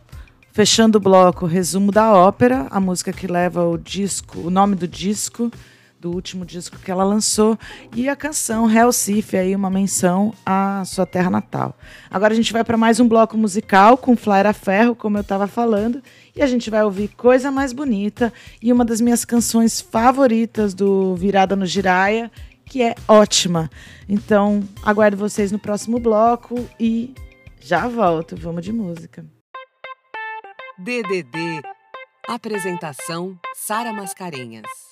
fechando 0.51 0.99
o 0.99 1.01
bloco, 1.01 1.47
resumo 1.47 1.91
da 1.91 2.13
ópera, 2.13 2.67
a 2.69 2.79
música 2.79 3.12
que 3.12 3.25
leva 3.25 3.65
o 3.65 3.79
disco, 3.79 4.41
o 4.41 4.51
nome 4.51 4.75
do 4.75 4.88
disco, 4.88 5.51
do 6.08 6.13
último 6.13 6.46
disco 6.46 6.80
que 6.80 6.89
ela 6.89 7.04
lançou, 7.04 7.60
e 7.93 8.08
a 8.08 8.15
canção 8.15 8.65
Recife, 8.65 9.36
aí 9.36 9.54
uma 9.54 9.70
menção 9.70 10.34
à 10.46 10.84
sua 10.86 11.06
terra 11.06 11.30
natal. 11.30 11.78
Agora 12.10 12.34
a 12.34 12.36
gente 12.36 12.54
vai 12.54 12.63
para 12.63 12.78
mais 12.78 13.00
um 13.00 13.08
bloco 13.08 13.38
musical 13.38 13.98
com 13.98 14.15
Flaira 14.15 14.54
Ferro, 14.54 14.96
como 14.96 15.17
eu 15.17 15.22
estava 15.22 15.48
falando, 15.48 16.02
e 16.34 16.41
a 16.41 16.48
gente 16.48 16.70
vai 16.70 16.84
ouvir 16.84 17.10
Coisa 17.10 17.52
Mais 17.52 17.74
Bonita 17.74 18.32
e 18.62 18.72
uma 18.72 18.86
das 18.86 19.02
minhas 19.02 19.26
canções 19.26 19.82
favoritas 19.82 20.74
do 20.74 21.13
Virada 21.15 21.56
no 21.56 21.65
Giraia, 21.65 22.32
que 22.65 22.82
é 22.82 22.96
ótima. 23.08 23.70
Então, 24.08 24.63
aguardo 24.84 25.17
vocês 25.17 25.52
no 25.52 25.60
próximo 25.60 26.00
bloco 26.00 26.67
e 26.80 27.13
já 27.60 27.88
volto. 27.88 28.36
Vamos 28.38 28.63
de 28.63 28.72
música. 28.72 29.26
DDD. 30.78 31.62
Apresentação 32.30 33.38
Sara 33.56 33.91
Mascarenhas. 33.91 34.87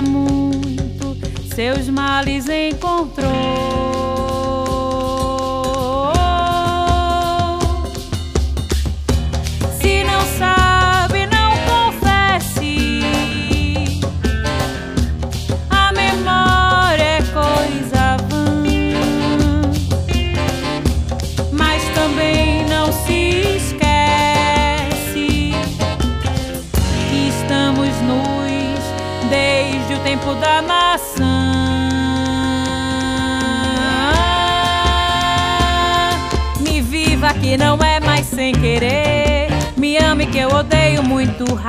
Muito, 0.00 1.16
seus 1.54 1.88
males 1.88 2.48
encontrou. 2.48 3.93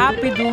Rápido. 0.06 0.44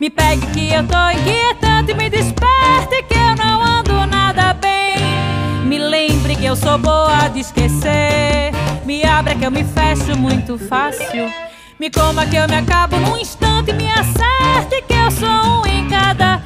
Me 0.00 0.10
pegue 0.10 0.46
que 0.48 0.72
eu 0.72 0.84
tô 0.86 1.10
inquietante. 1.10 1.94
Me 1.94 2.10
desperte 2.10 3.02
que 3.08 3.14
eu 3.14 3.36
não 3.36 3.62
ando 3.62 4.06
nada 4.06 4.54
bem. 4.54 5.66
Me 5.66 5.78
lembre 5.78 6.34
que 6.34 6.46
eu 6.46 6.56
sou 6.56 6.78
boa 6.78 7.28
de 7.28 7.40
esquecer. 7.40 8.52
Me 8.84 9.04
abra 9.04 9.34
que 9.34 9.44
eu 9.44 9.50
me 9.50 9.64
fecho 9.64 10.18
muito 10.18 10.58
fácil. 10.58 11.30
Me 11.78 11.90
coma 11.90 12.26
que 12.26 12.36
eu 12.36 12.48
me 12.48 12.56
acabo 12.56 12.96
num 12.96 13.16
instante. 13.16 13.72
Me 13.72 13.88
acerte 13.90 14.82
que 14.86 14.94
eu 14.94 15.10
sou 15.10 15.62
um 15.62 15.66
em 15.66 15.88
cada 15.88 16.42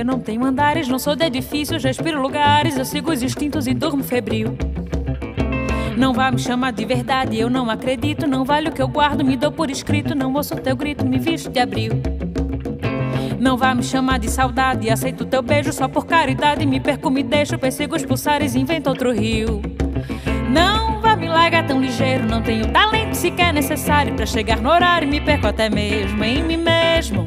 que 0.00 0.02
eu 0.02 0.04
não 0.04 0.18
tenho 0.20 0.44
andares, 0.44 0.88
não 0.88 0.98
sou 0.98 1.14
de 1.14 1.24
edifícios, 1.24 1.84
respiro 1.84 2.20
lugares, 2.20 2.76
eu 2.76 2.84
sigo 2.84 3.10
os 3.10 3.22
instintos 3.22 3.66
e 3.66 3.74
durmo 3.74 4.02
febril. 4.02 4.56
Não 5.96 6.14
vai 6.14 6.30
me 6.30 6.38
chamar 6.38 6.72
de 6.72 6.84
verdade, 6.84 7.38
eu 7.38 7.50
não 7.50 7.68
acredito, 7.68 8.26
não 8.26 8.44
vale 8.44 8.68
o 8.68 8.72
que 8.72 8.80
eu 8.80 8.88
guardo, 8.88 9.24
me 9.24 9.36
dou 9.36 9.52
por 9.52 9.70
escrito, 9.70 10.14
não 10.14 10.32
ouço 10.32 10.56
teu 10.56 10.74
grito, 10.74 11.04
me 11.04 11.18
visto 11.18 11.50
de 11.50 11.60
abril. 11.60 11.92
Não 13.38 13.56
vai 13.56 13.74
me 13.74 13.82
chamar 13.82 14.18
de 14.18 14.30
saudade, 14.30 14.90
aceito 14.90 15.24
teu 15.24 15.42
beijo 15.42 15.72
só 15.72 15.88
por 15.88 16.06
caridade, 16.06 16.64
me 16.64 16.80
perco, 16.80 17.10
me 17.10 17.22
deixo, 17.22 17.58
persigo 17.58 17.96
os 17.96 18.04
pulsares, 18.04 18.54
invento 18.54 18.88
outro 18.88 19.12
rio. 19.12 19.60
Não 20.50 21.00
vai 21.00 21.16
me 21.16 21.28
largar 21.28 21.66
tão 21.66 21.80
ligeiro, 21.80 22.26
não 22.26 22.42
tenho 22.42 22.70
talento 22.70 23.14
sequer 23.14 23.52
necessário 23.52 24.14
para 24.14 24.26
chegar 24.26 24.60
no 24.60 24.70
horário, 24.70 25.08
me 25.08 25.20
perco 25.20 25.46
até 25.46 25.68
mesmo 25.68 26.22
em 26.24 26.42
mim 26.42 26.56
mesmo. 26.56 27.24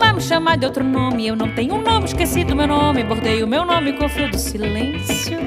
Vai 0.00 0.14
me 0.14 0.20
chamar 0.22 0.56
de 0.56 0.64
outro 0.64 0.82
nome, 0.82 1.26
eu 1.26 1.36
não 1.36 1.54
tenho 1.54 1.74
um 1.74 1.82
nome, 1.82 2.06
esqueci 2.06 2.42
do 2.42 2.56
meu 2.56 2.66
nome, 2.66 3.04
bordei 3.04 3.42
o 3.42 3.46
meu 3.46 3.66
nome 3.66 3.92
com 3.92 4.08
fio 4.08 4.30
do 4.30 4.38
silêncio. 4.38 5.38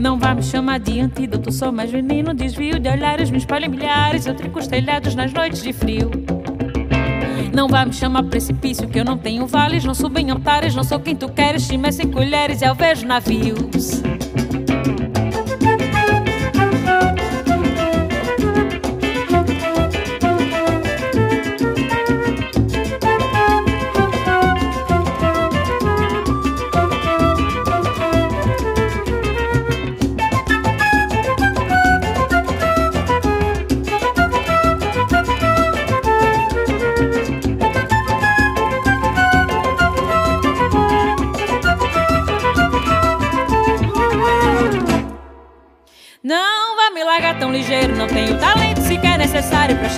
Não 0.00 0.18
vai 0.18 0.34
me 0.34 0.42
chamar 0.42 0.80
de 0.80 0.98
antídoto, 0.98 1.52
sou 1.52 1.70
mais 1.70 1.90
veneno, 1.90 2.32
desvio 2.32 2.80
de 2.80 2.88
olhares, 2.88 3.30
me 3.30 3.36
espalho 3.36 3.66
em 3.66 3.68
milhares, 3.68 4.26
eu 4.26 4.34
trinco 4.34 4.58
os 4.58 4.66
telhados 4.66 5.14
nas 5.14 5.30
noites 5.30 5.62
de 5.62 5.74
frio. 5.74 6.10
Não 7.54 7.68
vai 7.68 7.84
me 7.84 7.92
chamar 7.92 8.22
precipício, 8.22 8.88
que 8.88 8.98
eu 8.98 9.04
não 9.04 9.18
tenho 9.18 9.46
vales, 9.46 9.84
não 9.84 9.94
subo 9.94 10.18
em 10.18 10.30
altares, 10.30 10.74
não 10.74 10.82
sou 10.82 10.98
quem 10.98 11.14
tu 11.14 11.28
queres, 11.28 11.64
chima 11.64 11.92
sem 11.92 12.10
colheres, 12.10 12.62
eu 12.62 12.74
vejo 12.74 13.06
navios. 13.06 14.02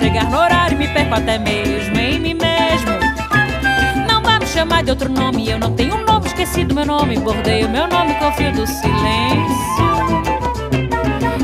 Chegar 0.03 0.29
no 0.29 0.37
horário, 0.37 0.77
me 0.77 0.85
perco 0.89 1.15
até 1.15 1.39
mesmo 1.39 1.97
em 1.97 2.19
mim 2.19 2.33
mesmo. 2.33 2.91
Não 4.05 4.21
vai 4.21 4.37
me 4.37 4.45
chamar 4.45 4.83
de 4.83 4.89
outro 4.89 5.09
nome, 5.09 5.49
eu 5.49 5.57
não 5.57 5.73
tenho 5.73 5.95
um 5.95 6.03
nome, 6.03 6.27
esqueci 6.27 6.65
do 6.65 6.75
meu 6.75 6.85
nome, 6.85 7.17
bordei 7.17 7.63
o 7.63 7.69
meu 7.69 7.87
nome 7.87 8.13
com 8.15 8.29
fio 8.33 8.51
do 8.51 8.67
silêncio. 8.67 9.63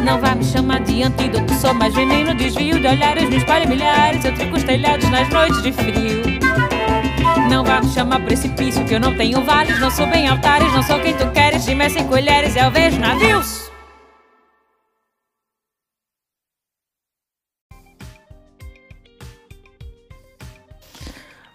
Não 0.03 0.19
vai 0.19 0.35
me 0.35 0.43
chamar 0.43 0.81
de 0.81 1.03
antídoto, 1.03 1.53
sou 1.53 1.73
mais 1.73 1.95
veneno, 1.95 2.35
desvio 2.35 2.77
de 2.81 2.87
olhares, 2.87 3.29
me 3.29 3.37
espalho 3.37 3.63
em 3.63 3.69
milhares, 3.69 4.25
eu 4.25 4.35
trico 4.35 4.57
os 4.57 4.63
telhados 4.63 5.09
nas 5.09 5.29
noites 5.29 5.61
de 5.63 5.71
frio. 5.71 6.23
Não 7.49 7.63
vai 7.63 7.79
me 7.79 7.87
chamar 7.87 8.19
precipício, 8.19 8.83
que 8.83 8.95
eu 8.95 8.99
não 8.99 9.15
tenho 9.15 9.41
vales, 9.41 9.79
não 9.79 9.89
sou 9.89 10.05
bem 10.07 10.27
altares, 10.27 10.73
não 10.73 10.83
sou 10.83 10.99
quem 10.99 11.13
tu 11.13 11.25
queres, 11.31 11.63
chima 11.63 11.89
sem 11.89 12.05
colheres, 12.05 12.57
eu 12.57 12.69
vejo 12.69 12.99
navios. 12.99 13.58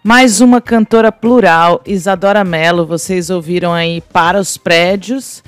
Mais 0.07 0.43
uma 0.43 0.61
cantora 0.61 1.11
plural, 1.11 1.81
Isadora 1.87 2.45
Mello. 2.45 2.85
Vocês 2.85 3.31
ouviram 3.31 3.73
aí 3.73 4.03
Para 4.03 4.39
os 4.39 4.59
Prédios 4.59 5.43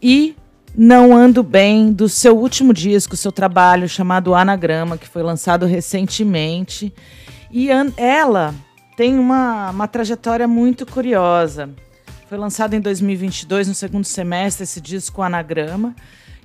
e 0.00 0.36
Não 0.76 1.12
Ando 1.12 1.42
Bem, 1.42 1.92
do 1.92 2.08
seu 2.08 2.38
último 2.38 2.72
disco, 2.72 3.16
seu 3.16 3.32
trabalho 3.32 3.88
chamado 3.88 4.32
Anagrama, 4.32 4.96
que 4.96 5.08
foi 5.08 5.24
lançado 5.24 5.66
recentemente. 5.66 6.94
E 7.50 7.68
ela 7.96 8.54
tem 8.96 9.18
uma, 9.18 9.70
uma 9.70 9.88
trajetória 9.88 10.46
muito 10.46 10.86
curiosa. 10.86 11.68
Foi 12.28 12.38
lançado 12.38 12.74
em 12.74 12.80
2022, 12.80 13.66
no 13.66 13.74
segundo 13.74 14.04
semestre, 14.04 14.62
esse 14.62 14.80
disco 14.80 15.20
Anagrama. 15.20 15.96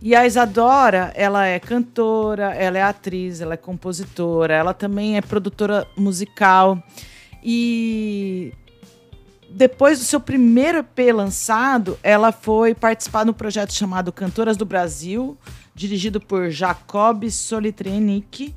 E 0.01 0.15
a 0.15 0.25
Isadora, 0.25 1.11
ela 1.13 1.45
é 1.45 1.59
cantora, 1.59 2.55
ela 2.55 2.79
é 2.79 2.81
atriz, 2.81 3.39
ela 3.39 3.53
é 3.53 3.57
compositora, 3.57 4.51
ela 4.51 4.73
também 4.73 5.15
é 5.15 5.21
produtora 5.21 5.85
musical. 5.95 6.81
E 7.43 8.53
depois 9.49 9.99
do 9.99 10.05
seu 10.05 10.19
primeiro 10.19 10.79
EP 10.79 11.13
lançado, 11.13 11.99
ela 12.01 12.31
foi 12.31 12.73
participar 12.73 13.23
do 13.23 13.33
projeto 13.33 13.73
chamado 13.73 14.11
Cantoras 14.11 14.55
do 14.55 14.65
Brasil, 14.65 15.37
dirigido 15.75 16.19
por 16.21 16.49
Jacob 16.49 17.29
Solitrenic. 17.29 18.53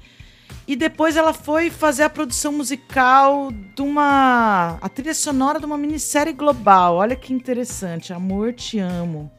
E 0.66 0.76
depois 0.76 1.16
ela 1.16 1.34
foi 1.34 1.68
fazer 1.68 2.04
a 2.04 2.10
produção 2.10 2.52
musical 2.52 3.50
de 3.52 3.82
uma. 3.82 4.78
a 4.80 4.88
trilha 4.88 5.14
sonora 5.14 5.58
de 5.58 5.66
uma 5.66 5.76
minissérie 5.76 6.32
global. 6.32 6.96
Olha 6.96 7.16
que 7.16 7.34
interessante. 7.34 8.12
Amor, 8.12 8.54
te 8.54 8.78
amo. 8.78 9.30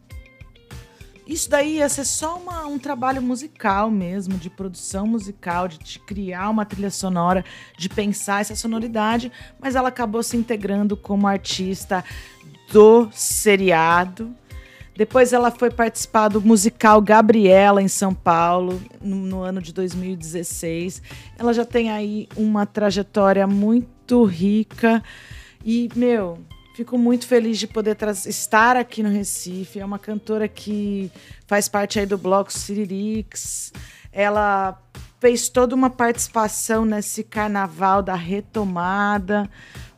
Isso 1.28 1.50
daí 1.50 1.78
ia 1.78 1.90
ser 1.90 2.06
só 2.06 2.38
uma, 2.38 2.68
um 2.68 2.78
trabalho 2.78 3.22
musical 3.22 3.90
mesmo, 3.90 4.38
de 4.38 4.50
produção 4.50 5.08
musical, 5.08 5.68
de, 5.68 5.80
de 5.80 6.00
criar 6.00 6.50
uma 6.50 6.66
trilha 6.66 6.92
sonora, 6.92 7.44
de 7.78 7.90
pensar 7.90 8.42
essa 8.42 8.56
sonoridade, 8.56 9.32
mas 9.60 9.76
ela 9.76 9.90
acabou 9.90 10.22
se 10.22 10.38
integrando 10.38 10.96
como 10.96 11.26
artista 11.26 12.04
do 12.72 13.10
seriado. 13.12 14.36
Depois 14.96 15.34
ela 15.34 15.52
foi 15.52 15.70
participar 15.70 16.30
do 16.30 16.40
musical 16.40 17.02
Gabriela 17.02 17.82
em 17.82 17.88
São 17.88 18.14
Paulo, 18.14 18.82
no, 19.02 19.18
no, 19.18 19.42
ano 19.42 19.62
de 19.62 19.74
2016. 19.74 21.02
Ela 21.38 21.54
já 21.54 21.66
tem 21.66 21.92
aí 21.92 22.30
uma 22.38 22.66
trajetória 22.66 23.46
muito 23.46 24.24
rica 24.24 25.04
e, 25.66 25.90
meu, 25.96 26.40
Fico 26.76 26.98
muito 26.98 27.26
feliz 27.26 27.58
de 27.58 27.68
poder 27.68 27.96
estar 28.26 28.76
aqui 28.76 29.02
no 29.02 29.08
Recife. 29.08 29.80
É 29.80 29.86
uma 29.86 29.98
cantora 29.98 30.46
que 30.46 31.10
faz 31.48 31.70
parte 31.70 31.98
aí 31.98 32.06
do 32.06 32.18
bloco 32.18 32.52
Siririx. 32.52 33.72
Ela 34.12 34.78
fez 35.22 35.48
toda 35.48 35.74
uma 35.74 35.90
participação 35.90 36.84
nesse 36.84 37.24
carnaval 37.24 38.04
da 38.04 38.14
retomada. 38.14 39.50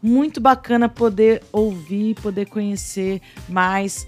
Muito 0.03 0.39
bacana 0.39 0.87
poder 0.87 1.41
ouvir, 1.51 2.13
poder 2.21 2.45
conhecer 2.45 3.23
mais 3.49 4.05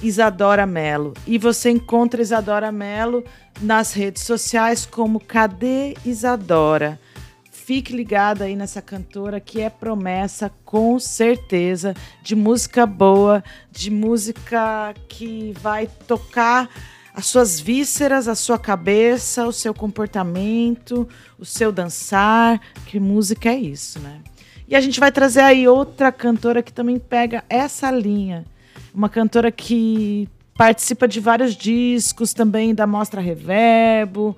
Isadora 0.00 0.64
Mello. 0.64 1.12
E 1.26 1.36
você 1.36 1.68
encontra 1.68 2.22
Isadora 2.22 2.72
Mello 2.72 3.24
nas 3.60 3.92
redes 3.92 4.22
sociais 4.22 4.86
como 4.86 5.20
Cadê 5.20 5.94
Isadora? 6.02 6.98
Fique 7.66 7.92
ligado 7.92 8.42
aí 8.42 8.54
nessa 8.54 8.80
cantora 8.80 9.40
que 9.40 9.60
é 9.60 9.68
promessa, 9.68 10.52
com 10.64 11.00
certeza, 11.00 11.94
de 12.22 12.36
música 12.36 12.86
boa, 12.86 13.42
de 13.72 13.90
música 13.90 14.94
que 15.08 15.52
vai 15.60 15.88
tocar 16.06 16.70
as 17.12 17.26
suas 17.26 17.58
vísceras, 17.58 18.28
a 18.28 18.36
sua 18.36 18.56
cabeça, 18.56 19.48
o 19.48 19.52
seu 19.52 19.74
comportamento, 19.74 21.08
o 21.36 21.44
seu 21.44 21.72
dançar, 21.72 22.60
que 22.86 23.00
música 23.00 23.48
é 23.48 23.56
isso, 23.56 23.98
né? 23.98 24.20
E 24.68 24.76
a 24.76 24.80
gente 24.80 25.00
vai 25.00 25.10
trazer 25.10 25.40
aí 25.40 25.66
outra 25.66 26.12
cantora 26.12 26.62
que 26.62 26.72
também 26.72 27.00
pega 27.00 27.42
essa 27.48 27.90
linha. 27.90 28.44
Uma 28.94 29.08
cantora 29.08 29.50
que 29.50 30.28
participa 30.56 31.08
de 31.08 31.18
vários 31.18 31.56
discos 31.56 32.32
também 32.32 32.74
da 32.74 32.86
Mostra 32.86 33.20
Reverbo, 33.20 34.36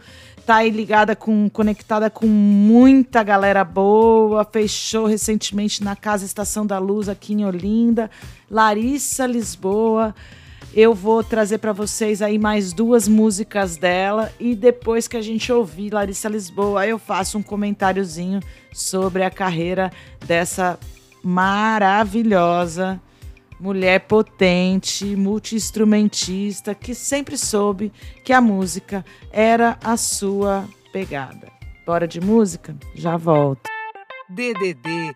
tá 0.49 0.57
aí 0.57 0.71
ligada 0.71 1.15
com 1.15 1.51
conectada 1.51 2.09
com 2.09 2.27
muita 2.27 3.23
galera 3.23 3.63
boa, 3.63 4.47
fechou 4.51 5.05
recentemente 5.05 5.85
na 5.85 5.95
Casa 5.95 6.25
Estação 6.25 6.67
da 6.67 6.79
Luz 6.79 7.07
aqui 7.07 7.35
em 7.35 7.45
Olinda, 7.45 8.11
Larissa 8.51 9.27
Lisboa. 9.27 10.15
Eu 10.73 10.95
vou 10.95 11.23
trazer 11.23 11.59
para 11.59 11.75
vocês 11.75 12.23
aí 12.23 12.39
mais 12.39 12.73
duas 12.73 13.07
músicas 13.07 13.77
dela. 13.77 14.33
E 14.41 14.55
depois 14.55 15.07
que 15.07 15.19
a 15.19 15.21
gente 15.21 15.53
ouvir 15.53 15.93
Larissa 15.93 16.31
Lisboa, 16.31 16.87
eu 16.87 16.99
faço 16.99 17.37
um 17.37 17.43
comentáriozinho 17.43 18.41
sobre 18.73 19.25
a 19.25 19.31
carreira 19.31 19.93
dessa 20.27 20.79
maravilhosa 21.23 22.99
mulher 23.61 24.01
potente, 24.01 25.05
multiinstrumentista, 25.17 26.75
que 26.75 26.95
sempre 26.95 27.37
soube 27.37 27.93
que 28.25 28.33
a 28.33 28.41
música 28.41 29.05
era 29.33 29.79
a 29.83 29.97
sua 29.97 30.69
pegada. 30.93 31.49
Bora 31.87 32.07
de 32.07 32.21
música? 32.21 32.77
Já 32.95 33.17
volto. 33.17 33.69
DDD. 34.29 35.13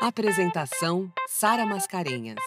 Apresentação 0.00 1.10
Sara 1.28 1.64
Mascarenhas. 1.66 2.38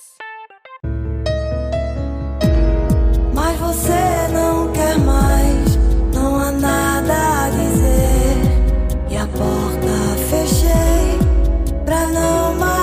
Mas 3.34 3.60
você 3.60 4.28
não 4.34 4.72
quer 4.74 4.98
mais, 5.00 5.78
não 6.14 6.40
há 6.40 6.52
nada 6.52 7.46
a 7.46 7.50
dizer. 7.50 9.12
E 9.12 9.18
a 9.18 9.28
porta 9.28 10.18
fechei 10.30 11.20
pra 11.86 12.08
não 12.08 12.56
mais 12.56 12.83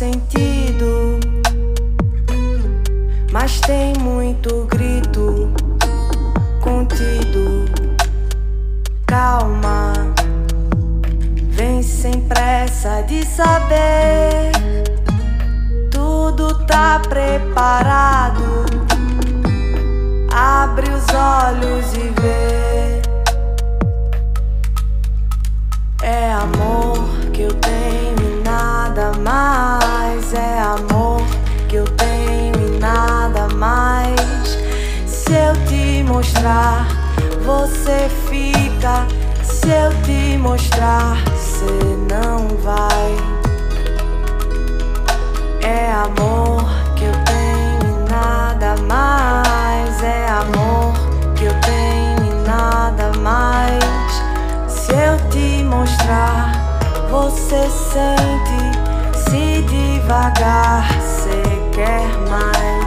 sentido, 0.00 1.20
mas 3.32 3.60
tem 3.60 3.92
muito 3.98 4.64
grito 4.64 5.52
contido. 6.60 7.66
Calma, 9.06 9.92
vem 11.50 11.82
sem 11.82 12.20
pressa 12.22 13.02
de 13.02 13.26
saber. 13.26 14.52
Tudo 15.90 16.64
tá 16.66 17.00
preparado. 17.08 18.64
Abre 20.32 20.88
os 20.90 21.04
olhos 21.14 21.92
e 21.92 22.08
vê. 22.20 23.02
É 26.02 26.32
amor 26.32 27.06
que 27.32 27.42
eu 27.42 27.52
tenho 27.54 27.79
nada 29.00 29.18
mais 29.18 30.34
é 30.34 30.60
amor 30.60 31.22
que 31.68 31.76
eu 31.76 31.84
tenho 31.84 32.76
e 32.76 32.78
nada 32.78 33.48
mais. 33.54 34.58
Se 35.06 35.32
eu 35.32 35.54
te 35.66 36.02
mostrar, 36.02 36.86
você 37.42 38.10
fica. 38.28 39.06
Se 39.42 39.68
eu 39.68 39.90
te 40.02 40.36
mostrar, 40.36 41.16
você 41.24 41.96
não 42.10 42.48
vai. 42.58 43.16
É 45.62 45.92
amor 45.92 46.62
que 46.94 47.04
eu 47.04 47.14
tenho 47.24 48.06
e 48.06 48.10
nada 48.10 48.76
mais. 48.86 50.02
É 50.02 50.28
amor 50.28 50.92
que 51.36 51.44
eu 51.44 51.54
tenho 51.62 52.30
e 52.30 52.46
nada 52.46 53.12
mais. 53.20 53.82
Se 54.70 54.92
eu 54.92 55.16
te 55.30 55.64
mostrar, 55.64 56.52
você 57.10 57.66
sente 57.70 58.69
se 59.30 59.62
devagar 59.62 60.90
cê 61.00 61.42
quer 61.72 62.10
mais. 62.28 62.79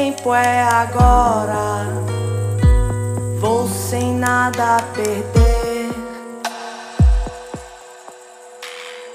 Tempo 0.00 0.32
é 0.34 0.62
agora. 0.62 1.84
Vou 3.38 3.68
sem 3.68 4.14
nada 4.14 4.78
perder. 4.94 5.90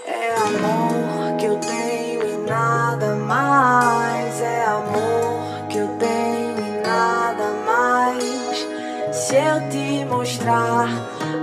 É 0.06 0.36
amor 0.36 1.38
que 1.40 1.46
eu 1.46 1.58
tenho 1.58 2.22
e 2.24 2.38
nada 2.48 3.16
mais. 3.16 4.40
É 4.40 4.66
amor 4.66 5.68
que 5.70 5.80
eu 5.80 5.88
tenho 5.98 6.60
e 6.60 6.88
nada 6.88 7.48
mais. 7.66 8.68
Se 9.12 9.36
eu 9.38 9.68
te 9.70 10.06
mostrar, 10.06 10.88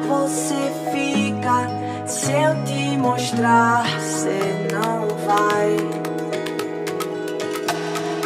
você 0.07 0.73
fica. 0.93 1.67
Se 2.07 2.31
eu 2.31 2.65
te 2.65 2.97
mostrar, 2.97 3.83
você 3.99 4.69
não 4.73 5.09
vai. 5.27 5.77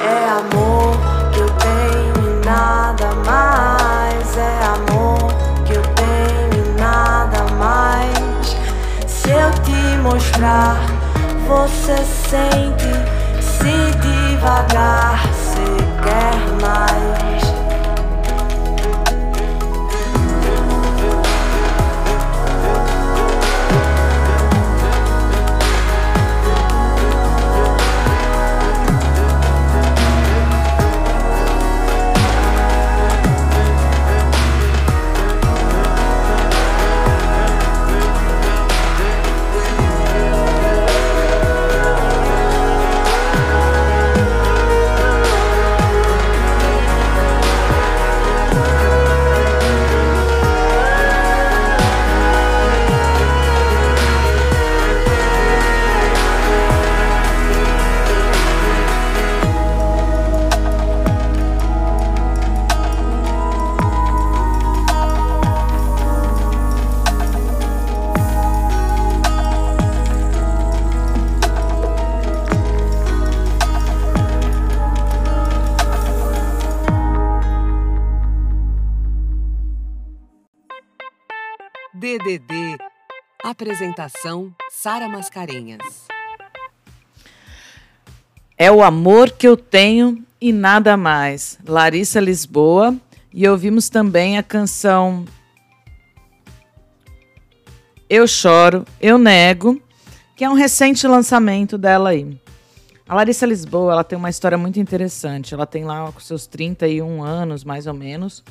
É 0.04 0.28
amor 0.28 1.05
mostrar, 10.16 10.78
você 11.46 11.96
sente. 12.04 12.86
Se 13.38 13.90
devagar, 13.98 15.26
você 15.28 15.66
quer 16.02 16.36
mais. 16.62 17.35
Apresentação: 83.58 84.54
Sara 84.70 85.08
Mascarenhas. 85.08 85.80
É 88.58 88.70
o 88.70 88.82
amor 88.82 89.30
que 89.30 89.48
eu 89.48 89.56
tenho 89.56 90.22
e 90.38 90.52
nada 90.52 90.94
mais. 90.94 91.58
Larissa 91.66 92.20
Lisboa. 92.20 92.94
E 93.32 93.48
ouvimos 93.48 93.88
também 93.88 94.36
a 94.36 94.42
canção 94.42 95.24
Eu 98.10 98.26
Choro, 98.28 98.84
Eu 99.00 99.16
Nego, 99.16 99.80
que 100.36 100.44
é 100.44 100.50
um 100.50 100.54
recente 100.54 101.06
lançamento 101.06 101.78
dela 101.78 102.10
aí. 102.10 102.38
A 103.08 103.14
Larissa 103.14 103.46
Lisboa, 103.46 103.92
ela 103.92 104.04
tem 104.04 104.18
uma 104.18 104.28
história 104.28 104.58
muito 104.58 104.78
interessante. 104.78 105.54
Ela 105.54 105.64
tem 105.64 105.82
lá 105.82 106.12
com 106.12 106.20
seus 106.20 106.46
31 106.46 107.24
anos, 107.24 107.64
mais 107.64 107.86
ou 107.86 107.94
menos. 107.94 108.44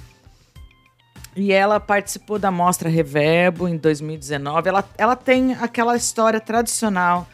E 1.36 1.52
ela 1.52 1.80
participou 1.80 2.40
da 2.40 2.50
Mostra 2.50 2.88
Reverbo 2.88 3.68
em 3.68 3.76
2019. 3.76 4.70
Ela, 4.70 4.90
ela 4.98 5.16
tem 5.16 5.54
aquela 5.54 5.96
história 5.98 6.40
tradicional 6.40 7.28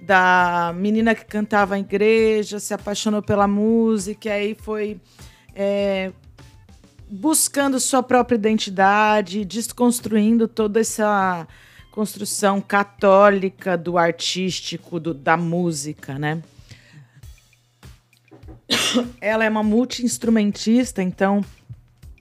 da 0.00 0.72
menina 0.76 1.14
que 1.14 1.24
cantava 1.24 1.78
em 1.78 1.82
igreja, 1.82 2.58
se 2.58 2.74
apaixonou 2.74 3.22
pela 3.22 3.46
música, 3.46 4.28
e 4.28 4.32
aí 4.32 4.56
foi 4.60 5.00
é, 5.54 6.12
buscando 7.08 7.78
sua 7.80 8.02
própria 8.02 8.36
identidade, 8.36 9.44
desconstruindo 9.44 10.46
toda 10.46 10.80
essa 10.80 11.46
construção 11.92 12.60
católica 12.60 13.76
do 13.76 13.98
artístico, 13.98 15.00
do, 15.00 15.14
da 15.14 15.36
música, 15.36 16.18
né? 16.18 16.42
Ela 19.20 19.44
é 19.44 19.48
uma 19.48 19.62
multi-instrumentista, 19.62 21.02
então 21.02 21.44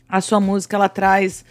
a 0.09 0.21
sua 0.21 0.39
música 0.39 0.75
ela 0.75 0.89
traz 0.89 1.43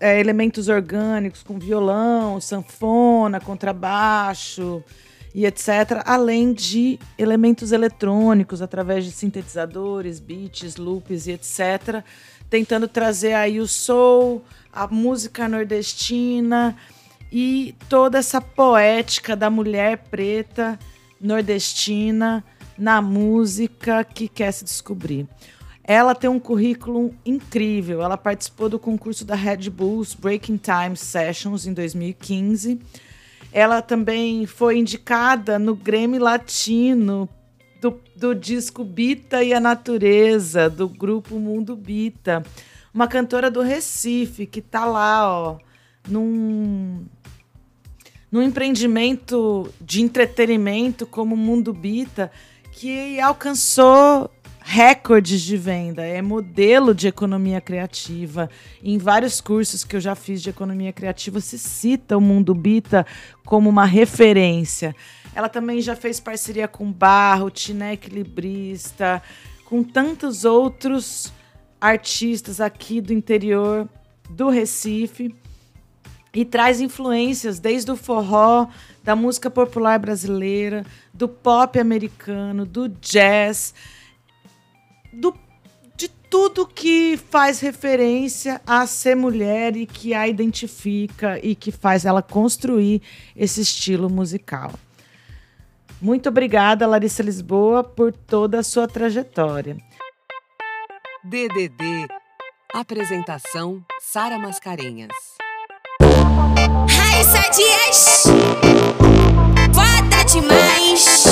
é, 0.00 0.20
elementos 0.20 0.68
orgânicos 0.68 1.42
com 1.42 1.58
violão, 1.58 2.40
sanfona, 2.40 3.40
contrabaixo 3.40 4.82
e 5.34 5.46
etc. 5.46 6.02
Além 6.04 6.52
de 6.52 6.98
elementos 7.16 7.72
eletrônicos 7.72 8.60
através 8.60 9.04
de 9.04 9.12
sintetizadores, 9.12 10.20
beats, 10.20 10.76
loops 10.76 11.26
e 11.26 11.32
etc. 11.32 12.04
Tentando 12.50 12.86
trazer 12.86 13.34
aí 13.34 13.58
o 13.58 13.66
soul, 13.66 14.44
a 14.72 14.86
música 14.86 15.48
nordestina 15.48 16.76
e 17.32 17.74
toda 17.88 18.18
essa 18.18 18.40
poética 18.40 19.34
da 19.34 19.50
mulher 19.50 19.98
preta 20.10 20.78
nordestina 21.20 22.44
na 22.78 23.00
música 23.00 24.04
que 24.04 24.28
quer 24.28 24.52
se 24.52 24.64
descobrir. 24.64 25.26
Ela 25.88 26.16
tem 26.16 26.28
um 26.28 26.40
currículo 26.40 27.14
incrível. 27.24 28.02
Ela 28.02 28.16
participou 28.16 28.68
do 28.68 28.78
concurso 28.78 29.24
da 29.24 29.36
Red 29.36 29.70
Bulls 29.70 30.14
Breaking 30.14 30.56
Time 30.56 30.96
Sessions 30.96 31.64
em 31.64 31.72
2015. 31.72 32.80
Ela 33.52 33.80
também 33.80 34.46
foi 34.46 34.78
indicada 34.78 35.60
no 35.60 35.76
Grammy 35.76 36.18
Latino 36.18 37.28
do, 37.80 38.00
do 38.16 38.34
disco 38.34 38.82
Bita 38.82 39.44
e 39.44 39.54
a 39.54 39.60
Natureza, 39.60 40.68
do 40.68 40.88
grupo 40.88 41.38
Mundo 41.38 41.76
Bita. 41.76 42.42
Uma 42.92 43.06
cantora 43.06 43.48
do 43.48 43.62
Recife 43.62 44.44
que 44.44 44.60
tá 44.60 44.84
lá, 44.84 45.30
ó, 45.30 45.58
num, 46.08 47.04
num 48.32 48.42
empreendimento 48.42 49.72
de 49.80 50.02
entretenimento 50.02 51.06
como 51.06 51.36
Mundo 51.36 51.72
Bita, 51.72 52.30
que 52.72 53.20
alcançou 53.20 54.30
recordes 54.68 55.42
de 55.42 55.56
venda, 55.56 56.02
é 56.02 56.20
modelo 56.20 56.92
de 56.92 57.06
economia 57.06 57.60
criativa. 57.60 58.50
Em 58.82 58.98
vários 58.98 59.40
cursos 59.40 59.84
que 59.84 59.94
eu 59.94 60.00
já 60.00 60.16
fiz 60.16 60.42
de 60.42 60.50
economia 60.50 60.92
criativa, 60.92 61.40
se 61.40 61.56
cita 61.56 62.16
o 62.16 62.20
Mundo 62.20 62.52
Bita 62.52 63.06
como 63.44 63.70
uma 63.70 63.84
referência. 63.84 64.94
Ela 65.36 65.48
também 65.48 65.80
já 65.80 65.94
fez 65.94 66.18
parceria 66.18 66.66
com 66.66 66.90
Barro, 66.90 67.48
Tiné 67.48 67.92
Equilibrista, 67.92 69.22
com 69.64 69.84
tantos 69.84 70.44
outros 70.44 71.32
artistas 71.80 72.60
aqui 72.60 73.00
do 73.00 73.12
interior 73.12 73.88
do 74.28 74.48
Recife 74.48 75.32
e 76.34 76.44
traz 76.44 76.80
influências 76.80 77.60
desde 77.60 77.92
o 77.92 77.96
forró, 77.96 78.66
da 79.04 79.14
música 79.14 79.48
popular 79.48 80.00
brasileira, 80.00 80.84
do 81.14 81.28
pop 81.28 81.78
americano, 81.78 82.66
do 82.66 82.88
jazz, 82.88 83.72
do, 85.16 85.34
de 85.96 86.08
tudo 86.08 86.66
que 86.66 87.18
faz 87.30 87.60
referência 87.60 88.60
a 88.66 88.86
ser 88.86 89.16
mulher 89.16 89.76
e 89.76 89.86
que 89.86 90.12
a 90.12 90.28
identifica 90.28 91.38
e 91.42 91.54
que 91.54 91.72
faz 91.72 92.04
ela 92.04 92.22
construir 92.22 93.02
esse 93.34 93.60
estilo 93.60 94.10
musical. 94.10 94.72
Muito 96.00 96.28
obrigada, 96.28 96.86
Larissa 96.86 97.22
Lisboa, 97.22 97.82
por 97.82 98.12
toda 98.12 98.60
a 98.60 98.62
sua 98.62 98.86
trajetória. 98.86 99.78
DDD. 101.24 102.06
Apresentação: 102.74 103.82
Sara 104.00 104.38
Mascarenhas. 104.38 105.10
Raíssa 106.88 107.50
Dias, 107.50 108.24
foda 109.72 110.24
demais. 110.24 111.24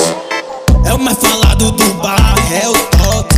É 0.86 0.94
o 0.94 0.98
mais 0.98 1.18
falado 1.18 1.72
do 1.72 1.94
bar, 1.94 2.34
é 2.50 2.68
o 2.68 2.72
top. 2.72 3.33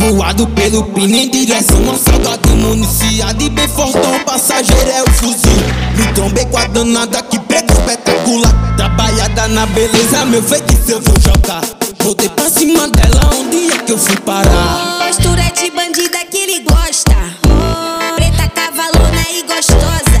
Vem, 0.00 0.08
envoado 0.08 0.46
pelo 0.48 0.82
pino 0.84 1.14
em 1.14 1.28
direção 1.28 1.86
ao 1.86 1.98
salgado 1.98 2.48
municiado 2.56 3.44
e 3.44 3.50
bem 3.50 3.68
fortão. 3.68 4.18
Passageiro 4.24 4.90
é 4.90 5.02
o 5.02 5.10
fuzil. 5.10 5.62
Me 5.94 6.10
trombei 6.14 6.46
com 6.46 6.56
a 6.56 6.66
danada 6.66 7.22
que 7.22 7.38
preta 7.38 7.74
espetacular. 7.74 8.76
Trabalhada 8.76 9.48
na 9.48 9.66
beleza, 9.66 10.24
meu 10.24 10.42
feitiço 10.42 10.92
eu 10.92 11.00
vou 11.02 11.14
jogar. 11.20 11.60
Voltei 12.02 12.30
pra 12.30 12.48
cima 12.48 12.88
dela, 12.88 13.30
onde 13.34 13.72
é 13.72 13.78
que 13.78 13.92
eu 13.92 13.98
fui 13.98 14.16
parar? 14.16 15.06
Postura 15.06 15.42
de 15.52 15.70
bandida 15.70 16.18
que 16.30 16.38
ele 16.38 16.60
gosta. 16.60 17.14
Preta 18.16 18.48
cavalona 18.48 19.22
e 19.30 19.42
gostosa. 19.42 20.20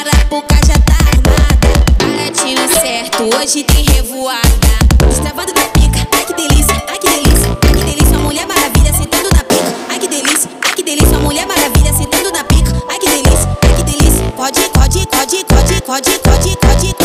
Arapuca 0.00 0.56
já 0.66 0.78
tá 0.78 0.96
armada. 1.12 2.16
Baratinho 2.16 2.66
certo, 2.80 3.22
hoje 3.36 3.64
tem 3.64 3.84
revoada. 3.84 4.55
Pode, 15.86 16.18
pode, 16.18 16.56
pode, 16.58 16.95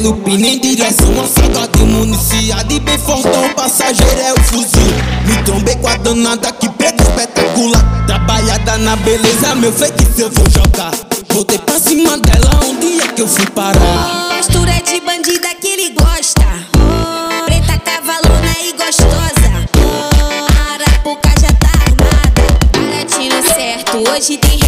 pelo 0.00 0.14
pino 0.16 0.46
em 0.46 0.58
direção 0.58 1.18
ao 1.18 1.26
salgado 1.26 1.86
municiado 1.86 2.72
E 2.72 2.80
bem 2.80 2.98
fortão, 2.98 3.50
passageiro 3.54 4.20
é 4.20 4.32
o 4.32 4.40
fuzil 4.44 4.92
Me 5.26 5.42
trombei 5.44 5.76
com 5.76 5.88
a 5.88 5.96
danada 5.96 6.50
que 6.52 6.68
preto 6.70 7.02
espetacular 7.02 8.06
Trabalhada 8.06 8.78
na 8.78 8.96
beleza, 8.96 9.54
meu 9.56 9.72
feitiço 9.72 10.22
eu 10.22 10.30
vou 10.30 10.48
jogar 10.50 10.90
Voltei 11.28 11.58
pra 11.58 11.78
cima 11.78 12.16
dela, 12.18 12.60
onde 12.64 13.00
é 13.02 13.08
que 13.08 13.20
eu 13.20 13.28
fui 13.28 13.46
parar? 13.50 14.36
Postura 14.36 14.72
de 14.82 15.00
bandida 15.00 15.54
que 15.60 15.68
ele 15.68 15.90
gosta. 15.90 16.44
Preta 17.46 17.78
cavalona 17.78 18.56
e 18.64 18.72
gostosa. 18.72 19.68
Arapuca 20.74 21.30
já 21.40 21.52
tá 21.52 21.70
armada. 21.86 22.42
Baratinho 22.72 23.42
certo, 23.54 23.98
hoje 24.10 24.38
tem 24.38 24.59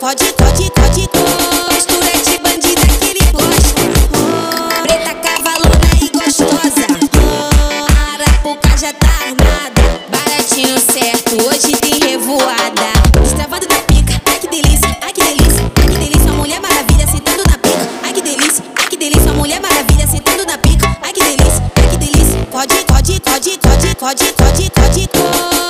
pode, 0.00 0.32
pode, 0.32 0.32
pode, 0.32 0.70
pode, 0.70 1.08
pode. 1.08 1.74
Postura 1.74 2.10
de 2.24 2.38
bandida 2.38 2.86
que 2.98 3.10
ele 3.10 3.32
gosta. 3.32 4.82
Preta 4.82 5.14
cavalona 5.14 5.90
e 6.00 6.08
gostosa. 6.08 6.86
Arapuca 8.14 8.78
já 8.78 8.92
tá 8.94 9.10
armada. 9.26 10.00
Baratinho 10.10 10.80
certo, 10.80 11.36
hoje 11.46 11.76
tem 11.76 11.98
revoada. 12.00 12.92
Estravando 13.22 13.66
na 13.68 13.80
pica, 13.82 14.20
ai 14.24 14.38
que 14.38 14.48
delícia, 14.48 14.96
ai 15.02 15.12
que 15.12 15.22
delícia, 15.22 15.70
ai 15.76 15.86
que 15.86 15.98
delícia. 15.98 16.32
Mulher 16.32 16.60
maravilha 16.60 17.06
sentando 17.06 17.42
na 17.46 17.58
pica, 17.58 17.88
ai 18.02 18.12
que 18.14 18.22
delícia, 18.22 18.64
ai 18.78 18.86
que 18.88 18.96
delícia. 18.96 19.32
Mulher 19.34 19.60
maravilha 19.60 20.06
sentando 20.06 20.46
na 20.46 20.56
pica, 20.56 20.96
ai 21.02 21.12
que 21.12 21.22
delícia, 21.22 21.72
ai 21.76 21.88
que 21.88 21.96
delícia. 21.98 22.46
Pode, 22.50 22.84
pode, 22.86 23.20
pode, 23.20 23.58
pode, 23.58 23.94
pode, 23.96 24.32
pode, 24.32 24.70
pode. 24.72 25.10
Postura 25.10 25.69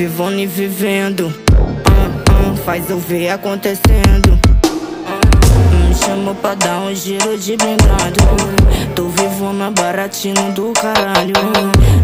Vivone 0.00 0.46
vivendo, 0.46 1.30
ah, 1.84 2.22
ah, 2.30 2.56
faz 2.64 2.88
eu 2.88 2.98
ver 2.98 3.28
acontecendo. 3.28 4.49
Me 6.20 6.26
chamou 6.26 6.34
pra 6.34 6.54
dar 6.54 6.80
um 6.80 6.94
giro 6.94 7.38
de 7.38 7.56
blindado. 7.56 8.20
Tô 8.94 9.08
vivona 9.08 9.70
baratinho 9.70 10.52
do 10.52 10.70
caralho. 10.74 11.32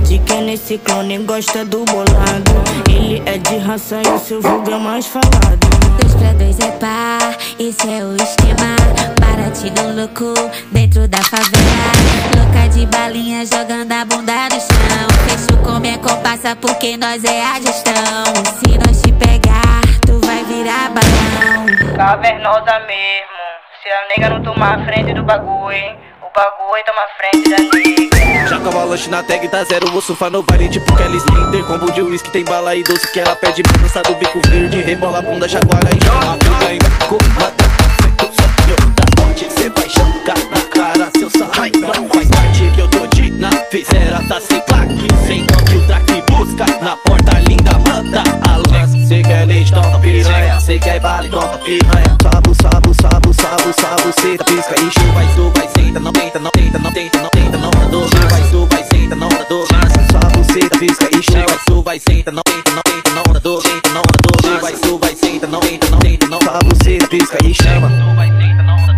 De 0.05 0.19
quem 0.21 0.43
nesse 0.43 0.79
clone 0.79 1.19
gosta 1.19 1.65
do 1.67 1.85
bolado. 1.85 2.53
Ele 2.89 3.23
é 3.27 3.37
de 3.37 3.59
raça 3.59 4.01
e 4.03 4.09
o 4.09 4.19
seu 4.19 4.41
vulgo 4.41 4.71
é 4.71 4.79
mais 4.79 5.07
falado. 5.07 5.69
Dois 6.01 6.15
pra 6.15 6.33
dois 6.33 6.59
é 6.61 6.71
par, 6.73 7.37
esse 7.59 7.87
é 7.89 8.05
o 8.05 8.17
esquema. 8.17 8.77
Baratinho 9.21 9.95
louco 9.95 10.33
dentro 10.73 11.07
da 11.07 11.19
favela. 11.19 11.93
Louca 12.37 12.69
de 12.71 12.87
balinha 12.87 13.45
jogando 13.45 13.93
a 13.93 14.05
bunda 14.07 14.45
no 14.45 14.61
chão. 14.61 15.09
Fecho 15.29 15.63
com 15.63 15.79
minha 15.79 15.99
compassa 15.99 16.57
porque 16.57 16.97
nós 16.97 17.23
é 17.23 17.45
a 17.45 17.61
gestão. 17.61 18.25
Se 18.59 18.79
nós 18.79 19.03
te 19.03 19.13
pegar, 19.13 19.83
tu 20.07 20.19
vai 20.25 20.43
virar 20.45 20.91
balão. 20.91 21.97
Cavernosa 21.97 22.81
mesmo. 22.87 23.66
Se 23.87 23.93
a 23.93 24.09
nega 24.09 24.31
não 24.31 24.43
tomar 24.43 24.81
a 24.81 24.85
frente 24.85 25.15
do 25.15 25.23
bagulho? 25.23 25.79
O 26.21 26.29
bagulho 26.35 26.83
toma 26.85 27.07
frente 27.17 27.49
da 27.49 27.57
nega. 27.57 28.49
Já 28.49 28.59
cava 28.59 28.83
lanche 28.83 29.09
na 29.09 29.23
tag, 29.23 29.47
tá 29.47 29.63
zero, 29.63 29.89
vou 29.93 30.01
surfar 30.01 30.29
no 30.29 30.43
baile 30.43 30.69
tipo 30.69 30.93
Kelly 30.97 31.19
Splinter 31.19 31.65
Combo 31.67 31.93
de 31.93 32.03
whisky, 32.03 32.29
tem 32.33 32.45
bala 32.45 32.75
e 32.75 32.83
doce 32.83 33.07
que 33.13 33.21
ela 33.21 33.37
pede 33.37 33.63
bem 33.63 33.81
Dançado 33.81 34.13
bico 34.17 34.41
verde, 34.49 34.81
rebola 34.81 35.21
a 35.21 35.23
bunda, 35.23 35.49
jaguara 35.49 35.89
e 35.95 36.05
joga 36.05 36.37
com 37.07 37.19
Cê 39.51 39.71
vai 39.71 39.89
jogar 39.89 40.39
na 40.51 40.61
cara, 40.75 41.09
seu 41.17 41.31
sarraio 41.31 41.73
Não 41.79 42.09
faz 42.09 42.29
parte 42.29 42.69
que 42.75 42.81
eu 42.81 42.89
tô 42.89 43.07
de 43.07 43.16
na 43.37 43.51
Fizeira 43.71 44.23
tá 44.29 44.41
sem 44.41 44.61
claque, 44.63 45.09
sem 45.27 45.41
não 45.41 45.65
que 45.65 45.77
o 45.77 45.87
traque 45.87 46.23
busca 46.31 46.65
Na 46.81 46.97
porta 46.97 47.39
linda, 47.49 47.73
manda 47.87 48.23
a 48.49 48.57
lança 48.57 49.07
Cê 49.07 49.23
quer 49.23 49.47
leite, 49.47 49.73
toma 49.73 49.99
piranha 50.01 50.61
Cê 50.61 50.79
quer 50.79 51.01
bala, 51.01 51.29
toma 51.29 51.59
piranha. 51.59 52.17
Sabu, 52.23 52.55
sabu, 52.61 52.95
sabu, 52.95 53.35
sabu, 53.35 53.75
sabu 53.81 54.21
Cê 54.21 54.37
tá 54.37 54.45
pisca 54.45 54.75
e 54.81 54.91
chuva, 54.91 55.13
vai, 55.13 55.35
su, 55.35 55.53
vai, 55.55 55.69
senta 55.77 56.01
Não 56.01 56.13
tenta, 56.13 56.39
não 56.39 56.51
tenta, 56.51 56.79
não 56.79 56.93
tenta, 56.93 57.19
não 57.19 57.31
tenta, 57.31 57.59
não 57.59 57.69
anda 57.69 57.89
dor. 57.89 58.09
Vai, 58.31 58.51
su, 58.51 58.67
vai, 58.67 58.85
senta, 58.85 59.17
não 59.17 59.27
anda 59.27 59.45
dor. 59.49 59.67
Sabu, 60.13 60.53
cê 60.53 60.69
tá 60.69 60.79
pisca 60.79 61.09
e 61.13 61.23
chuva, 61.23 61.47
vai, 61.47 61.59
su, 61.69 61.83
vai, 61.83 62.01
senta 62.01 62.33
Não 62.33 62.43
tenta, 62.45 62.71
não 62.71 62.83
tenta, 62.83 63.11
não 63.11 63.23
anda 63.29 63.41
dor. 63.41 63.63
Tenta, 63.63 63.89
não 63.91 64.01
anda 64.01 64.19
dor. 64.23 64.61
Vai, 64.61 64.77
su, 64.77 64.99
vai, 64.99 65.17
senta, 65.17 65.47
não 65.47 65.61
tenta, 65.61 65.91
não 65.91 65.99
tenta, 65.99 66.27
não 66.27 66.41
Sabu, 66.41 66.85
cê 66.85 66.99
tá 66.99 67.09
pisca 67.09 67.39
e 67.45 67.55
chama. 67.55 68.07
Wesley 68.17 68.96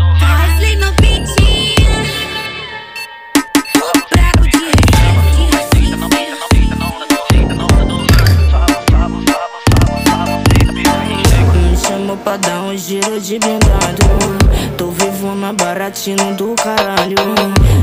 Giro 13.19 13.21
de 13.21 13.39
blindado. 13.39 14.77
Tô 14.77 14.91
vivo 14.91 15.29
chama 15.39 15.53
Baratino 15.53 16.35
do 16.35 16.55
caralho. 16.55 17.17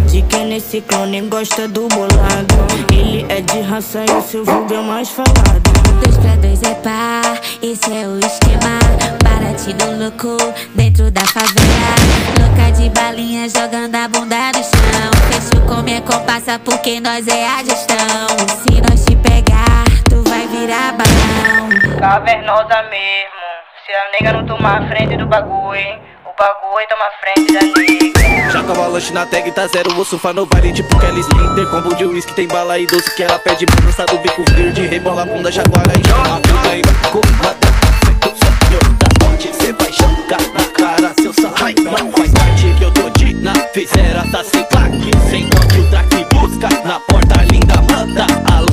De 0.10 0.22
quem 0.24 0.46
nesse 0.46 0.82
clone 0.82 1.22
gosta 1.22 1.68
do 1.68 1.88
bolado. 1.88 2.56
Ele 2.92 3.26
é 3.30 3.42
de 3.42 3.62
raça 3.62 4.04
e 4.08 4.12
o 4.12 4.22
seu 4.22 4.46
vulgo 4.46 4.74
é 4.74 4.82
mais 4.82 5.10
falado. 5.10 5.62
Dois 6.02 6.18
pra 6.18 6.36
dois 6.36 6.62
é 6.64 6.76
par, 6.76 7.40
esse 7.62 7.92
é 7.92 8.08
o 8.08 8.20
esquema. 8.20 8.80
Baratinho 9.24 10.00
louco 10.00 10.38
dentro 10.76 11.10
da 11.12 11.22
favela. 11.22 11.96
Louca 12.40 12.72
de 12.72 12.90
balinha 12.90 13.50
jogando 13.50 13.96
a 13.96 14.08
bunda 14.08 14.52
no 14.54 14.64
chão. 14.64 15.12
Fecho 15.30 15.62
com 15.68 15.82
minha 15.82 16.02
compassa 16.02 16.60
porque 16.60 17.00
nós 17.00 17.28
é 17.28 17.48
a 17.48 17.64
gestão. 17.64 18.28
Se 18.48 18.82
nós 18.82 19.04
te 19.06 19.16
pegar, 19.18 19.86
tu 20.10 20.24
vai 20.30 20.48
virar 20.48 20.94
balão. 20.94 22.00
Cavernosa 22.00 22.84
mesmo. 22.90 23.65
A 23.88 24.12
nega 24.12 24.34
não 24.34 24.48
tomar 24.48 24.82
a 24.82 24.88
frente 24.88 25.16
do 25.16 25.28
bagulho? 25.28 25.80
O 26.26 26.34
bagulho 26.36 26.88
toma 26.90 27.06
a 27.06 27.12
frente 27.22 27.54
da 27.54 27.62
nega. 27.62 28.52
Já 28.52 28.64
com 28.64 28.82
a 28.82 28.88
lanche 28.88 29.14
na 29.14 29.28
tag, 29.28 29.52
tá 29.52 29.68
zero, 29.68 29.94
vou 29.94 30.04
surfar 30.04 30.34
no 30.34 30.44
baile 30.48 30.74
tipo 30.74 30.98
Kelly 31.00 31.20
Slater 31.20 31.70
Combo 31.70 31.94
de 31.94 32.04
whisky, 32.04 32.34
tem 32.34 32.48
bala 32.48 32.80
e 32.80 32.88
doce 32.88 33.16
que 33.16 33.22
ela 33.22 33.38
pede 33.38 33.68
Balança 33.68 34.08
do 34.08 34.18
bico 34.18 34.44
verde, 34.54 34.88
rebola 34.88 35.22
a 35.22 35.26
bunda, 35.26 35.52
jaguara 35.52 35.94
e 35.94 36.10
joga 36.10 36.42
Fica 36.48 36.78
em 36.78 37.12
comata, 37.12 37.68
feito 38.06 38.30
sonho 38.30 38.80
da 38.98 39.26
morte 39.26 39.54
Cê 39.54 39.72
vai 39.74 39.92
jogar 39.94 40.42
na 40.42 40.66
cara, 40.74 41.14
seu 41.22 41.34
sarrai 41.34 41.76
Não 41.78 42.12
faz 42.12 42.32
parte 42.32 42.74
que 42.80 42.84
eu 42.84 42.92
tô 42.92 43.10
de 43.12 43.36
na 43.36 43.54
Fizeira 43.72 44.24
tá 44.32 44.44
sem 44.44 44.64
claque, 44.64 45.12
sem 45.30 45.48
toque 45.52 45.80
o 45.80 45.90
traque 45.92 46.26
Busca 46.34 46.70
na 46.84 47.00
porta 47.02 47.44
linda, 47.52 47.76
manda 47.92 48.26
a 48.52 48.65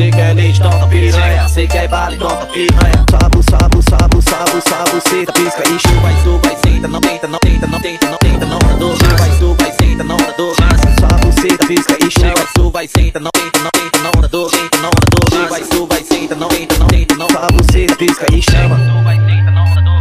Cê 0.00 0.10
quer 0.10 0.34
leite, 0.34 0.62
toma 0.62 0.88
piranha. 0.88 1.46
Cê 1.46 1.66
quer 1.66 1.86
bala, 1.86 2.16
toma 2.16 2.46
piranha. 2.46 3.04
Sabo, 3.10 3.42
sabo, 3.42 3.82
sabo, 3.82 4.22
sabo, 4.22 4.60
sabo 4.66 5.00
Cê 5.06 5.26
pisca 5.26 5.62
e 5.68 5.78
chuva, 5.78 6.00
vai, 6.00 6.14
tu 6.22 6.40
vai, 6.42 6.56
senta 6.64 6.88
Não 6.88 7.00
tenta, 7.02 7.28
não 7.28 7.38
tenta, 7.38 7.66
não 7.66 7.78
tenta, 7.80 8.06
não 8.08 8.16
tenta, 8.16 8.46
não 8.46 8.58
andou 8.72 8.96
Vai, 8.96 9.38
tu 9.38 9.54
vai, 9.58 9.72
senta, 9.72 10.04
não 10.04 10.16
andou 10.16 10.54
Sabo, 10.54 11.32
cê 11.42 11.66
pisca 11.66 11.98
e 12.00 12.10
chuva, 12.10 12.34
vai, 12.34 12.46
tu 12.54 12.70
vai, 12.70 12.88
senta 12.88 13.20
Não 13.20 13.30
tenta, 13.30 13.58
não 13.58 13.70
tenta, 13.72 13.98
não 13.98 14.24
andou 14.24 14.50
Tenta, 14.50 14.78
não 14.78 14.88
andou 14.88 15.48
Vai, 15.50 15.60
tu 15.64 15.86
vai, 15.86 16.02
senta, 16.02 16.34
não 16.34 16.48
tenta, 16.48 16.78
não 16.78 16.86
tenta, 16.86 17.14
não 17.16 17.28
Sabo, 17.28 17.64
cê 17.70 17.86
pisca 17.98 18.26
e 18.32 18.40
chama 18.40 18.76
vai, 19.04 19.16
senta, 19.16 19.50
não 19.50 19.66
andou 19.66 20.00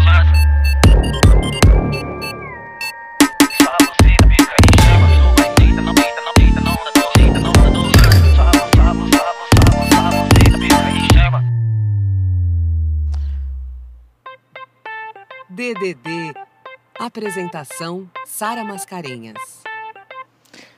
DDD. 15.73 16.33
Apresentação: 16.99 18.09
Sara 18.25 18.63
Mascarenhas. 18.63 19.37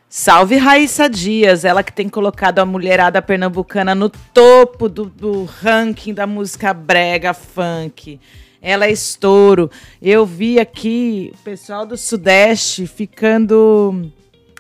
Salve 0.10 0.58
Raíssa 0.58 1.10
Dias, 1.10 1.64
ela 1.64 1.84
que 1.84 1.94
tem 1.94 2.10
colocado 2.10 2.60
a 2.60 2.66
mulherada 2.66 3.22
pernambucana 3.22 3.96
no 3.96 4.10
topo 4.10 4.90
do, 4.90 5.06
do 5.06 5.46
ranking 5.46 6.14
da 6.14 6.28
música 6.28 6.74
brega 6.74 7.34
funk. 7.34 8.20
Ela 8.62 8.88
é 8.88 8.92
estouro. 8.92 9.72
Eu 10.02 10.26
vi 10.26 10.60
aqui 10.60 11.32
o 11.34 11.38
pessoal 11.44 11.86
do 11.86 11.96
Sudeste 11.96 12.86
ficando 12.86 14.12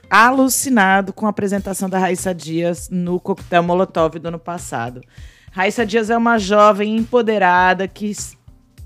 alucinado 0.10 1.12
com 1.12 1.26
a 1.26 1.30
apresentação 1.30 1.90
da 1.90 2.00
Raíssa 2.00 2.34
Dias 2.34 2.90
no 2.90 3.20
Coquetel 3.20 3.64
Molotov 3.64 4.18
do 4.18 4.30
ano 4.30 4.40
passado. 4.40 5.02
Raíssa 5.52 5.86
Dias 5.86 6.10
é 6.10 6.16
uma 6.16 6.38
jovem 6.38 6.96
empoderada 6.96 7.86
que 7.86 8.10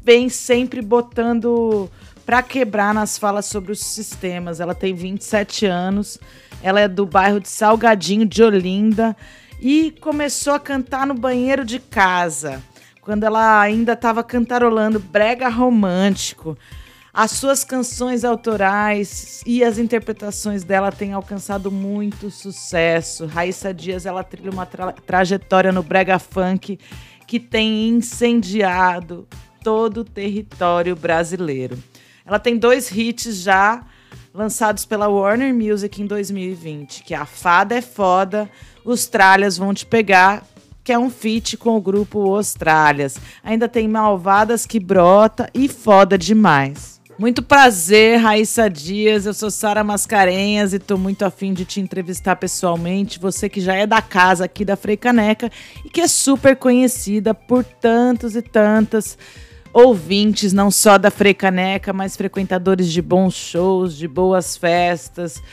vem 0.06 0.30
sempre 0.30 0.84
botando 0.84 1.90
para 2.26 2.44
quebrar 2.44 2.94
nas 2.94 3.18
falas 3.18 3.48
sobre 3.48 3.72
os 3.72 3.80
sistemas. 3.80 4.60
Ela 4.60 4.76
tem 4.76 4.94
27 4.94 5.66
anos, 5.66 6.20
ela 6.62 6.80
é 6.80 6.88
do 6.88 7.08
bairro 7.08 7.40
de 7.40 7.50
Salgadinho 7.50 8.26
de 8.26 8.44
Olinda 8.44 9.18
e 9.60 9.96
começou 10.00 10.54
a 10.54 10.60
cantar 10.60 11.08
no 11.08 11.16
banheiro 11.16 11.66
de 11.66 11.80
casa, 11.80 12.62
quando 13.02 13.24
ela 13.24 13.60
ainda 13.60 13.94
estava 13.94 14.24
cantarolando 14.24 15.00
brega 15.00 15.50
romântico. 15.50 16.56
As 17.12 17.32
suas 17.32 17.64
canções 17.64 18.24
autorais 18.24 19.42
e 19.46 19.64
as 19.64 19.78
interpretações 19.78 20.64
dela 20.64 20.92
têm 20.92 21.14
alcançado 21.14 21.72
muito 21.72 22.30
sucesso. 22.30 23.26
Raíssa 23.26 23.74
Dias 23.74 24.06
ela 24.06 24.24
trilha 24.24 24.52
uma 24.52 24.66
tra 24.66 24.92
trajetória 24.92 25.72
no 25.72 25.82
brega 25.82 26.20
funk 26.20 26.78
que 27.26 27.40
tem 27.40 27.88
incendiado 27.88 29.26
todo 29.66 30.02
o 30.02 30.06
território 30.06 30.96
brasileiro. 30.96 31.76
Ela 32.24 32.38
tem 32.38 32.56
dois 32.56 32.92
hits 32.92 33.38
já 33.38 33.84
lançados 34.32 34.86
pela 34.86 35.10
Warner 35.10 35.56
Music 35.56 36.00
em 36.00 36.06
2020, 36.06 37.02
que 37.02 37.16
é 37.16 37.18
A 37.18 37.26
Fada 37.26 37.74
é 37.74 37.82
Foda, 37.82 38.48
Os 38.84 39.08
Tralhas 39.08 39.58
Vão 39.58 39.74
Te 39.74 39.84
Pegar, 39.84 40.46
que 40.84 40.94
é 40.94 41.00
um 41.00 41.10
feat 41.10 41.58
com 41.58 41.76
o 41.76 41.82
grupo 41.82 42.38
Os 42.38 42.54
Tralhas. 42.54 43.18
Ainda 43.44 43.68
tem 43.68 43.88
Malvadas 43.88 44.68
que 44.68 44.80
Brota 44.80 45.50
e 45.52 45.68
Foda 45.68 46.16
Demais. 46.16 47.02
Muito 47.18 47.42
prazer, 47.42 48.20
Raíssa 48.20 48.70
Dias. 48.70 49.26
Eu 49.26 49.34
sou 49.34 49.50
Sara 49.50 49.84
Mascarenhas 49.84 50.74
e 50.74 50.76
estou 50.76 50.98
muito 50.98 51.26
afim 51.26 51.54
de 51.54 51.66
te 51.66 51.80
entrevistar 51.80 52.36
pessoalmente. 52.36 53.20
Você 53.20 53.50
que 53.50 53.62
já 53.62 53.74
é 53.74 53.88
da 53.88 54.02
casa 54.02 54.46
aqui 54.46 54.64
da 54.64 54.76
Frei 54.76 54.98
Caneca 54.98 55.50
e 55.84 55.90
que 55.90 56.02
é 56.02 56.08
super 56.08 56.56
conhecida 56.56 57.34
por 57.34 57.64
tantos 57.64 58.36
e 58.36 58.44
tantas 58.44 59.18
ouvintes, 59.76 60.54
não 60.54 60.72
só 60.72 60.98
da 60.98 61.12
Frecaneca, 61.12 61.92
mas 61.92 62.16
frequentadores 62.16 62.90
de 62.90 63.02
bons 63.02 63.34
shows, 63.34 63.98
de 63.98 64.08
boas 64.08 64.56
festas, 64.56 65.44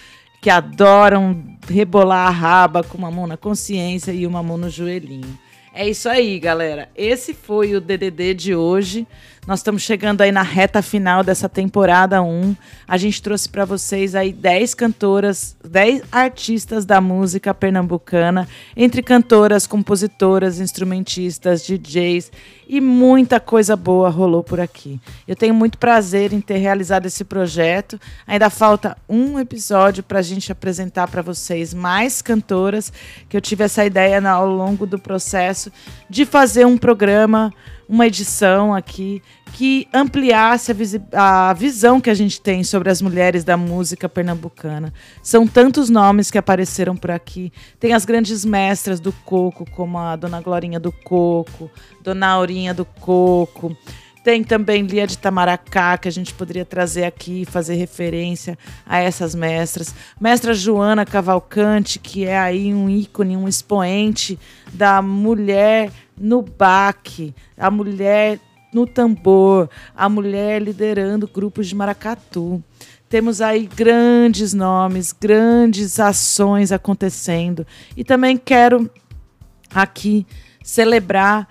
que 0.41 0.49
adoram 0.49 1.43
rebolar 1.69 2.29
a 2.29 2.31
raba 2.31 2.85
com 2.85 2.97
uma 2.97 3.11
mão 3.11 3.27
na 3.27 3.37
consciência 3.37 4.13
e 4.13 4.25
uma 4.25 4.41
mão 4.41 4.57
no 4.57 4.71
joelhinho. 4.71 5.37
É 5.75 5.89
isso 5.89 6.09
aí, 6.09 6.39
galera. 6.39 6.89
Esse 6.95 7.35
foi 7.35 7.75
o 7.75 7.81
DDD 7.81 8.35
de 8.35 8.55
hoje. 8.55 9.09
Nós 9.45 9.59
estamos 9.59 9.83
chegando 9.83 10.21
aí 10.21 10.31
na 10.31 10.43
reta 10.43 10.81
final 10.81 11.25
dessa 11.25 11.49
temporada 11.49 12.23
1. 12.23 12.55
A 12.87 12.97
gente 12.97 13.21
trouxe 13.21 13.49
para 13.49 13.65
vocês 13.65 14.15
aí 14.15 14.33
10 14.33 14.73
cantoras, 14.75 15.57
10 15.69 16.03
artistas 16.13 16.85
da 16.85 17.01
música 17.01 17.53
pernambucana, 17.53 18.47
entre 18.77 19.03
cantoras, 19.03 19.67
compositoras, 19.67 20.61
instrumentistas, 20.61 21.67
DJs 21.67 22.31
e 22.69 22.81
muita 22.81 23.41
coisa 23.41 23.75
boa 23.75 24.09
rolou 24.11 24.45
por 24.45 24.61
aqui. 24.61 25.01
Eu 25.27 25.35
tenho 25.35 25.53
muito 25.53 25.77
prazer 25.77 26.33
em 26.33 26.41
ter 26.41 26.59
realizado 26.59 27.07
esse 27.07 27.25
projeto. 27.25 28.01
Ainda 28.25 28.49
falta 28.49 28.97
um 29.09 29.41
episódio 29.41 30.05
para 30.05 30.21
a 30.21 30.23
gente 30.23 30.53
apresentar 30.53 31.09
para 31.09 31.21
vocês 31.21 31.75
mais 31.75 32.23
cantoras, 32.23 32.93
que 33.29 33.37
eu 33.37 33.41
tive 33.41 33.65
essa 33.65 33.85
ideia 33.85 34.23
ao 34.31 34.47
longo 34.47 34.87
do 34.87 35.01
processo 35.01 35.73
de 36.09 36.25
fazer 36.25 36.65
um 36.65 36.79
programa 36.79 37.53
uma 37.93 38.07
edição 38.07 38.75
aqui 38.75 39.23
que 39.53 39.87
ampliasse 39.93 40.73
a, 41.13 41.51
a, 41.51 41.53
visão 41.53 42.01
que 42.01 42.09
a 42.09 42.15
gente 42.15 42.41
tem 42.41 42.65
sobre 42.65 42.89
as 42.89 43.03
mulheres 43.03 43.45
da 43.45 43.55
música 43.55 44.09
pernambucana. 44.09 44.95
São 45.23 45.47
tantos 45.47 45.91
nomes 45.91 46.31
que 46.31 46.39
apareceram 46.39 46.97
por 46.97 47.11
aqui. 47.11 47.53
Tem 47.79 47.93
as 47.93 48.07
grandes 48.07 48.47
mestras 48.47 48.99
do 48.99 49.13
coco, 49.13 49.71
como 49.73 49.99
a 49.99 50.17
Dona 50.17 50.41
Glorinha 50.41 50.81
do 50.81 50.91
Coco, 50.91 51.71
Dona 52.03 52.29
Aurinha 52.29 52.73
do 52.73 52.87
Coco. 52.87 53.77
Tem 54.25 54.43
também 54.43 54.87
Lia 54.87 55.07
de 55.07 55.19
Tamaracá, 55.19 55.99
que 55.99 56.09
a 56.09 56.13
gente 56.13 56.33
poderia 56.33 56.65
trazer 56.65 57.05
aqui, 57.05 57.45
fazer 57.45 57.75
referência 57.75 58.57
a 58.87 59.01
essas 59.01 59.35
mestras. 59.35 59.95
Mestra 60.19 60.55
Joana 60.55 61.05
Cavalcante, 61.05 61.99
que 61.99 62.25
é 62.25 62.39
aí 62.39 62.73
um 62.73 62.89
ícone, 62.89 63.37
um 63.37 63.47
expoente 63.47 64.39
da 64.73 65.03
mulher 65.03 65.91
no 66.19 66.43
baque, 66.43 67.35
a 67.57 67.71
mulher 67.71 68.39
no 68.73 68.87
tambor, 68.87 69.69
a 69.95 70.09
mulher 70.09 70.63
liderando 70.63 71.29
grupos 71.29 71.69
de 71.69 71.75
maracatu. 71.75 72.63
Temos 73.09 73.43
aí 73.43 73.67
grandes 73.67 74.55
nomes, 74.55 75.13
grandes 75.13 76.01
ações 76.01 76.73
acontecendo. 76.73 77.67
E 77.95 78.03
também 78.03 78.39
quero 78.39 78.91
aqui 79.75 80.27
celebrar 80.65 81.47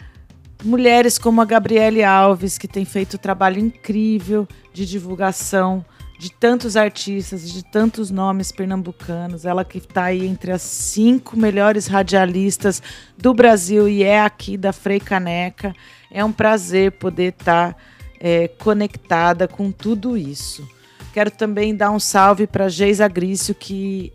mulheres 0.63 1.17
como 1.19 1.41
a 1.41 1.45
Gabriele 1.45 2.03
Alves, 2.03 2.57
que 2.57 2.67
tem 2.67 2.85
feito 2.85 3.15
um 3.15 3.19
trabalho 3.19 3.59
incrível 3.59 4.47
de 4.73 4.85
divulgação 4.85 5.85
de 6.21 6.31
tantos 6.31 6.77
artistas, 6.77 7.51
de 7.51 7.65
tantos 7.65 8.11
nomes 8.11 8.51
pernambucanos. 8.51 9.43
Ela 9.43 9.65
que 9.65 9.79
está 9.79 10.03
aí 10.03 10.27
entre 10.27 10.51
as 10.51 10.61
cinco 10.61 11.35
melhores 11.35 11.87
radialistas 11.87 12.79
do 13.17 13.33
Brasil 13.33 13.89
e 13.89 14.03
é 14.03 14.21
aqui 14.21 14.55
da 14.55 14.71
Frei 14.71 14.99
Caneca. 14.99 15.73
É 16.11 16.23
um 16.23 16.31
prazer 16.31 16.91
poder 16.91 17.33
estar 17.33 17.73
tá, 17.73 17.79
é, 18.19 18.47
conectada 18.47 19.47
com 19.47 19.71
tudo 19.71 20.15
isso. 20.15 20.69
Quero 21.11 21.31
também 21.31 21.75
dar 21.75 21.89
um 21.89 21.99
salve 21.99 22.45
para 22.45 22.69
Geisa 22.69 23.07
Grício, 23.07 23.55
que 23.55 24.13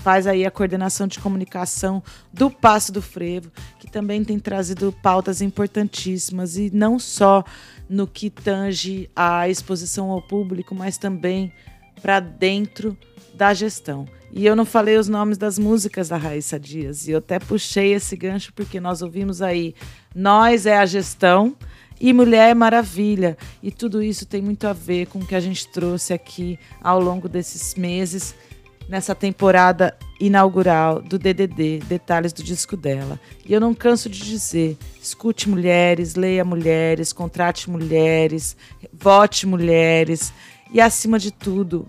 faz 0.00 0.26
aí 0.26 0.46
a 0.46 0.50
coordenação 0.50 1.06
de 1.06 1.18
comunicação 1.18 2.02
do 2.32 2.50
Passo 2.50 2.92
do 2.92 3.02
Frevo, 3.02 3.50
que 3.78 3.90
também 3.90 4.24
tem 4.24 4.38
trazido 4.38 4.94
pautas 5.02 5.40
importantíssimas 5.42 6.56
e 6.56 6.70
não 6.72 6.98
só 6.98 7.44
no 7.88 8.06
que 8.06 8.30
tange 8.30 9.10
a 9.14 9.48
exposição 9.48 10.10
ao 10.10 10.22
público, 10.22 10.74
mas 10.74 10.98
também 10.98 11.52
para 12.00 12.20
dentro 12.20 12.96
da 13.34 13.52
gestão. 13.54 14.06
E 14.30 14.44
eu 14.44 14.54
não 14.54 14.64
falei 14.64 14.96
os 14.96 15.08
nomes 15.08 15.38
das 15.38 15.58
músicas 15.58 16.08
da 16.08 16.16
Raíssa 16.16 16.60
Dias, 16.60 17.08
e 17.08 17.12
eu 17.12 17.18
até 17.18 17.38
puxei 17.38 17.94
esse 17.94 18.14
gancho 18.16 18.52
porque 18.52 18.78
nós 18.78 19.00
ouvimos 19.00 19.40
aí 19.40 19.74
Nós 20.14 20.66
é 20.66 20.76
a 20.76 20.84
Gestão 20.84 21.56
e 22.00 22.12
Mulher 22.12 22.50
é 22.50 22.54
Maravilha. 22.54 23.36
E 23.62 23.70
tudo 23.70 24.02
isso 24.02 24.26
tem 24.26 24.42
muito 24.42 24.66
a 24.66 24.72
ver 24.72 25.06
com 25.06 25.18
o 25.20 25.26
que 25.26 25.34
a 25.34 25.40
gente 25.40 25.66
trouxe 25.68 26.12
aqui 26.12 26.58
ao 26.82 27.00
longo 27.00 27.28
desses 27.28 27.74
meses, 27.74 28.34
nessa 28.88 29.14
temporada 29.14 29.96
inaugural 30.18 31.00
do 31.00 31.18
DDD, 31.18 31.80
detalhes 31.80 32.32
do 32.32 32.42
disco 32.42 32.76
dela. 32.76 33.20
E 33.44 33.52
eu 33.52 33.60
não 33.60 33.74
canso 33.74 34.08
de 34.08 34.20
dizer: 34.20 34.76
escute 35.00 35.48
mulheres, 35.48 36.14
leia 36.14 36.44
mulheres, 36.44 37.12
contrate 37.12 37.70
mulheres, 37.70 38.56
vote 38.92 39.46
mulheres 39.46 40.32
e, 40.72 40.80
acima 40.80 41.18
de 41.18 41.30
tudo, 41.30 41.86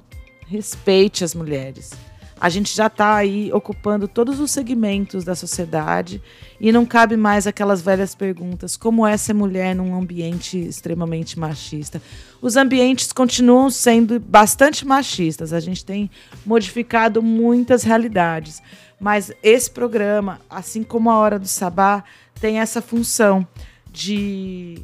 respeite 0.48 1.24
as 1.24 1.34
mulheres. 1.34 1.92
A 2.40 2.48
gente 2.48 2.74
já 2.74 2.88
está 2.88 3.16
aí 3.16 3.52
ocupando 3.52 4.08
todos 4.08 4.40
os 4.40 4.50
segmentos 4.52 5.26
da 5.26 5.36
sociedade 5.36 6.22
e 6.60 6.72
não 6.72 6.86
cabe 6.86 7.18
mais 7.18 7.46
aquelas 7.46 7.82
velhas 7.82 8.16
perguntas: 8.16 8.78
como 8.78 9.06
é 9.06 9.18
ser 9.18 9.34
mulher 9.34 9.76
num 9.76 9.94
ambiente 9.94 10.58
extremamente 10.58 11.38
machista? 11.38 12.02
Os 12.42 12.56
ambientes 12.56 13.12
continuam 13.12 13.70
sendo 13.70 14.20
bastante 14.20 14.88
machistas, 14.88 15.52
a 15.52 15.60
gente 15.60 15.84
tem 15.84 16.10
modificado 16.46 17.22
muitas 17.22 17.84
realidades, 17.84 18.62
mas 18.98 19.34
esse 19.44 19.70
programa, 19.70 20.40
assim 20.50 20.82
como 20.82 21.12
a 21.12 21.18
Hora 21.18 21.38
do 21.38 21.48
Sabá, 21.48 22.06
tem 22.40 22.60
essa 22.60 22.82
função 22.82 23.46
de 23.92 24.82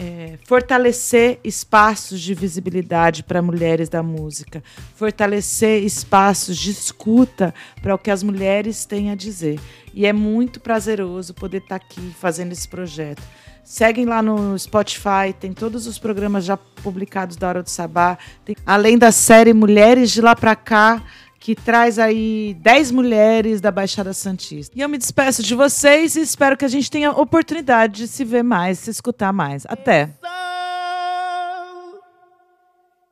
é, 0.00 0.38
fortalecer 0.46 1.38
espaços 1.44 2.22
de 2.22 2.32
visibilidade 2.32 3.22
para 3.22 3.42
mulheres 3.42 3.90
da 3.90 4.02
música, 4.02 4.64
fortalecer 4.96 5.84
espaços 5.84 6.56
de 6.56 6.70
escuta 6.70 7.52
para 7.82 7.94
o 7.94 7.98
que 7.98 8.10
as 8.10 8.22
mulheres 8.22 8.86
têm 8.86 9.10
a 9.10 9.14
dizer. 9.14 9.60
E 9.92 10.06
é 10.06 10.12
muito 10.12 10.58
prazeroso 10.58 11.34
poder 11.34 11.58
estar 11.58 11.78
tá 11.78 11.84
aqui 11.84 12.14
fazendo 12.18 12.52
esse 12.52 12.66
projeto. 12.66 13.22
Seguem 13.62 14.06
lá 14.06 14.22
no 14.22 14.58
Spotify, 14.58 15.34
tem 15.38 15.52
todos 15.52 15.86
os 15.86 15.98
programas 15.98 16.46
já 16.46 16.56
publicados 16.56 17.36
da 17.36 17.48
Hora 17.48 17.62
do 17.62 17.68
Sabá, 17.68 18.16
tem, 18.42 18.56
além 18.64 18.96
da 18.96 19.12
série 19.12 19.52
Mulheres 19.52 20.10
de 20.10 20.22
Lá 20.22 20.34
Pra 20.34 20.56
Cá, 20.56 21.02
que 21.40 21.54
traz 21.54 21.98
aí 21.98 22.54
10 22.60 22.90
mulheres 22.90 23.62
da 23.62 23.70
Baixada 23.70 24.12
Santista. 24.12 24.78
E 24.78 24.82
eu 24.82 24.88
me 24.90 24.98
despeço 24.98 25.42
de 25.42 25.54
vocês 25.54 26.14
e 26.14 26.20
espero 26.20 26.54
que 26.54 26.66
a 26.66 26.68
gente 26.68 26.90
tenha 26.90 27.10
oportunidade 27.12 27.94
de 27.94 28.08
se 28.08 28.22
ver 28.26 28.44
mais, 28.44 28.78
se 28.78 28.90
escutar 28.90 29.32
mais. 29.32 29.64
Até. 29.66 30.10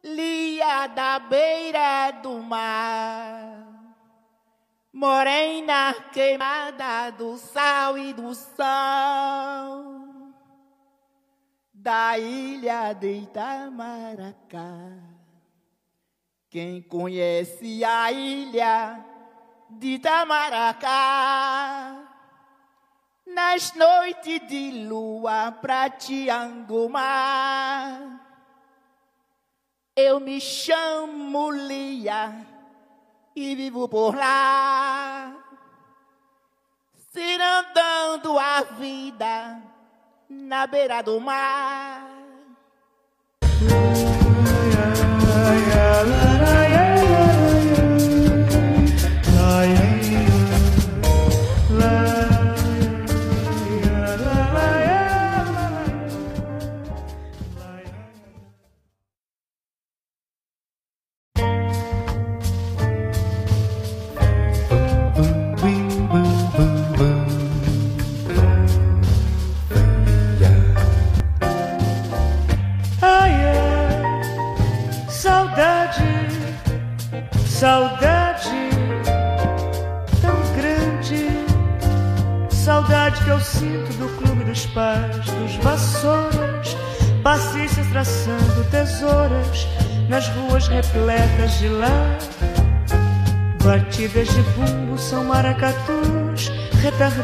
Lia 0.05 0.87
da 0.89 1.19
beira 1.19 2.11
do 2.23 2.43
mar, 2.43 3.67
morena 4.93 5.95
queimada 6.13 7.11
do 7.13 7.39
sal 7.39 7.97
e 7.97 8.13
do 8.13 8.35
sol, 8.35 10.05
da 11.73 12.19
ilha 12.19 12.93
de 12.93 13.23
Itamaracá. 13.23 15.08
Quem 16.51 16.81
conhece 16.81 17.85
a 17.85 18.11
ilha 18.11 19.05
de 19.69 19.97
Itamaracá, 19.97 20.89
nas 23.27 23.75
noites 23.75 24.49
de 24.49 24.87
lua 24.87 25.53
prateando 25.61 26.89
mar, 26.89 28.01
eu 29.95 30.19
me 30.21 30.41
chamo 30.41 31.51
Lia 31.51 32.47
e 33.37 33.55
vivo 33.55 33.87
por 33.87 34.17
lá, 34.17 35.37
cirandando 37.13 38.39
a 38.39 38.63
vida 38.63 39.63
na 40.31 40.67
beira 40.67 41.03
do 41.03 41.21
mar. 41.21 42.18
Saudade 45.71 46.68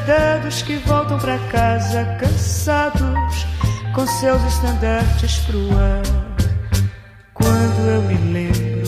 retardados 0.05 0.63
que 0.63 0.77
voltam 0.77 1.19
pra 1.19 1.39
casa 1.51 2.05
cansados, 2.21 3.47
com 3.95 4.07
seus 4.07 4.43
estandartes 4.45 5.39
pro 5.41 5.59
ar. 5.79 6.03
Quando 7.33 7.89
eu 7.89 8.03
me 8.03 8.33
lembro 8.33 8.85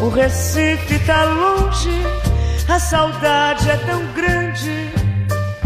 o 0.00 0.08
Recife 0.08 0.98
tá 1.00 1.24
longe, 1.24 1.90
a 2.68 2.78
saudade 2.78 3.68
é 3.68 3.76
tão 3.78 4.00
grande, 4.12 4.92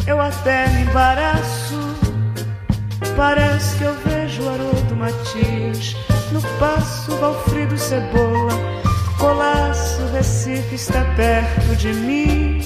eu 0.07 0.21
até 0.21 0.67
me 0.69 0.83
embaraço. 0.83 1.79
Parece 3.15 3.77
que 3.77 3.85
eu 3.85 3.95
vejo 4.07 4.43
o 4.43 4.49
Haroldo 4.49 4.97
Matias 4.97 5.95
no 6.33 6.41
passo 6.59 7.15
Valfrido 7.19 7.77
Cebola. 7.77 8.53
Colaço, 9.19 10.01
Recife 10.15 10.77
está 10.77 11.05
perto 11.15 11.77
de 11.77 11.93
mim. 11.93 12.62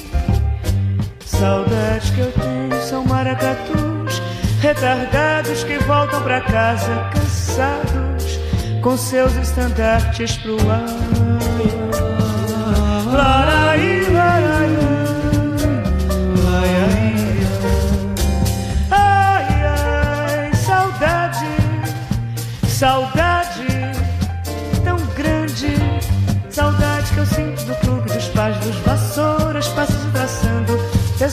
Saudade 1.38 2.12
que 2.12 2.20
eu 2.20 2.32
tenho 2.32 2.82
são 2.82 3.04
maracatus, 3.04 4.22
retardados 4.60 5.64
que 5.64 5.78
voltam 5.80 6.22
pra 6.22 6.40
casa 6.40 7.10
cansados, 7.12 8.40
com 8.82 8.96
seus 8.96 9.36
estandartes 9.36 10.38
pro 10.38 10.56
ar. 10.70 10.86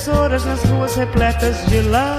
Tesouras 0.03 0.43
nas 0.43 0.61
ruas 0.65 0.95
repletas 0.95 1.65
de 1.67 1.79
lá. 1.81 2.17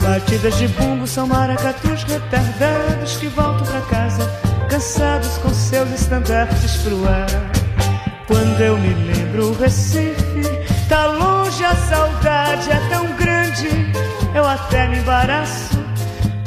Batidas 0.00 0.56
de 0.56 0.68
bumbo 0.68 1.06
são 1.06 1.26
maracatus 1.26 2.04
retardados 2.04 3.16
que 3.18 3.26
voltam 3.26 3.66
pra 3.66 3.80
casa, 3.82 4.26
cansados 4.68 5.36
com 5.38 5.50
seus 5.50 5.90
estandartes 5.90 6.78
pro 6.78 7.06
ar. 7.06 7.26
Quando 8.26 8.60
eu 8.60 8.78
me 8.78 8.94
lembro 8.94 9.50
o 9.50 9.58
Recife, 9.58 10.42
tá 10.88 11.06
longe 11.06 11.62
a 11.62 11.74
saudade, 11.74 12.70
é 12.70 12.88
tão 12.88 13.14
grande, 13.16 13.92
eu 14.34 14.46
até 14.46 14.88
me 14.88 14.98
embaraço. 14.98 15.76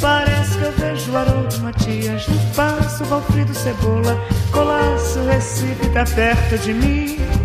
Parece 0.01 0.57
que 0.57 0.64
eu 0.64 0.72
vejo 0.72 1.16
Haroldo 1.16 1.60
Matias 1.60 2.28
no 2.28 2.39
passo, 2.55 3.03
Valfrido 3.05 3.53
Cebola, 3.53 4.20
Colasso, 4.51 5.24
Recife 5.28 5.88
tá 5.89 6.03
perto 6.03 6.57
de 6.57 6.74
mim. 6.74 7.38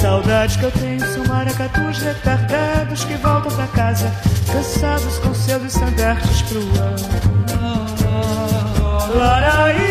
Saudade 0.00 0.58
que 0.58 0.64
eu 0.64 0.70
tenho 0.70 1.00
são 1.12 1.24
maracatus 1.26 1.98
retardados 1.98 3.04
que 3.04 3.14
voltam 3.16 3.54
pra 3.54 3.66
casa, 3.66 4.10
cansados 4.50 5.18
com 5.18 5.34
seus 5.34 5.62
estandartes 5.64 6.40
pro 6.42 6.60
ar. 6.80 6.96
Laraí, 9.14 9.90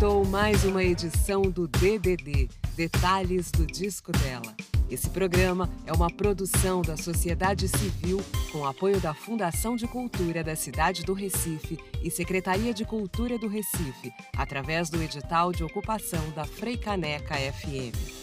laraí. 0.00 0.30
mais 0.40 0.64
uma 0.64 0.82
edição 0.82 1.42
do 1.42 1.68
DDD 1.68 2.48
Detalhes 2.76 3.50
do 3.50 3.66
Disco 3.66 4.10
dela. 4.12 4.54
Esse 4.88 5.10
programa 5.10 5.68
é 5.86 5.92
uma 5.92 6.10
produção 6.10 6.82
da 6.82 6.96
sociedade 6.96 7.68
civil 7.68 8.20
com 8.50 8.64
apoio 8.64 9.00
da 9.00 9.12
Fundação 9.12 9.76
de 9.76 9.86
Cultura 9.86 10.42
da 10.42 10.56
cidade 10.56 11.04
do 11.04 11.12
Recife 11.12 11.78
e 12.02 12.10
Secretaria 12.10 12.72
de 12.72 12.84
Cultura 12.84 13.38
do 13.38 13.48
Recife, 13.48 14.12
através 14.36 14.88
do 14.88 15.02
edital 15.02 15.52
de 15.52 15.62
ocupação 15.62 16.30
da 16.30 16.44
Freicaneca 16.44 17.34
FM. 17.34 18.19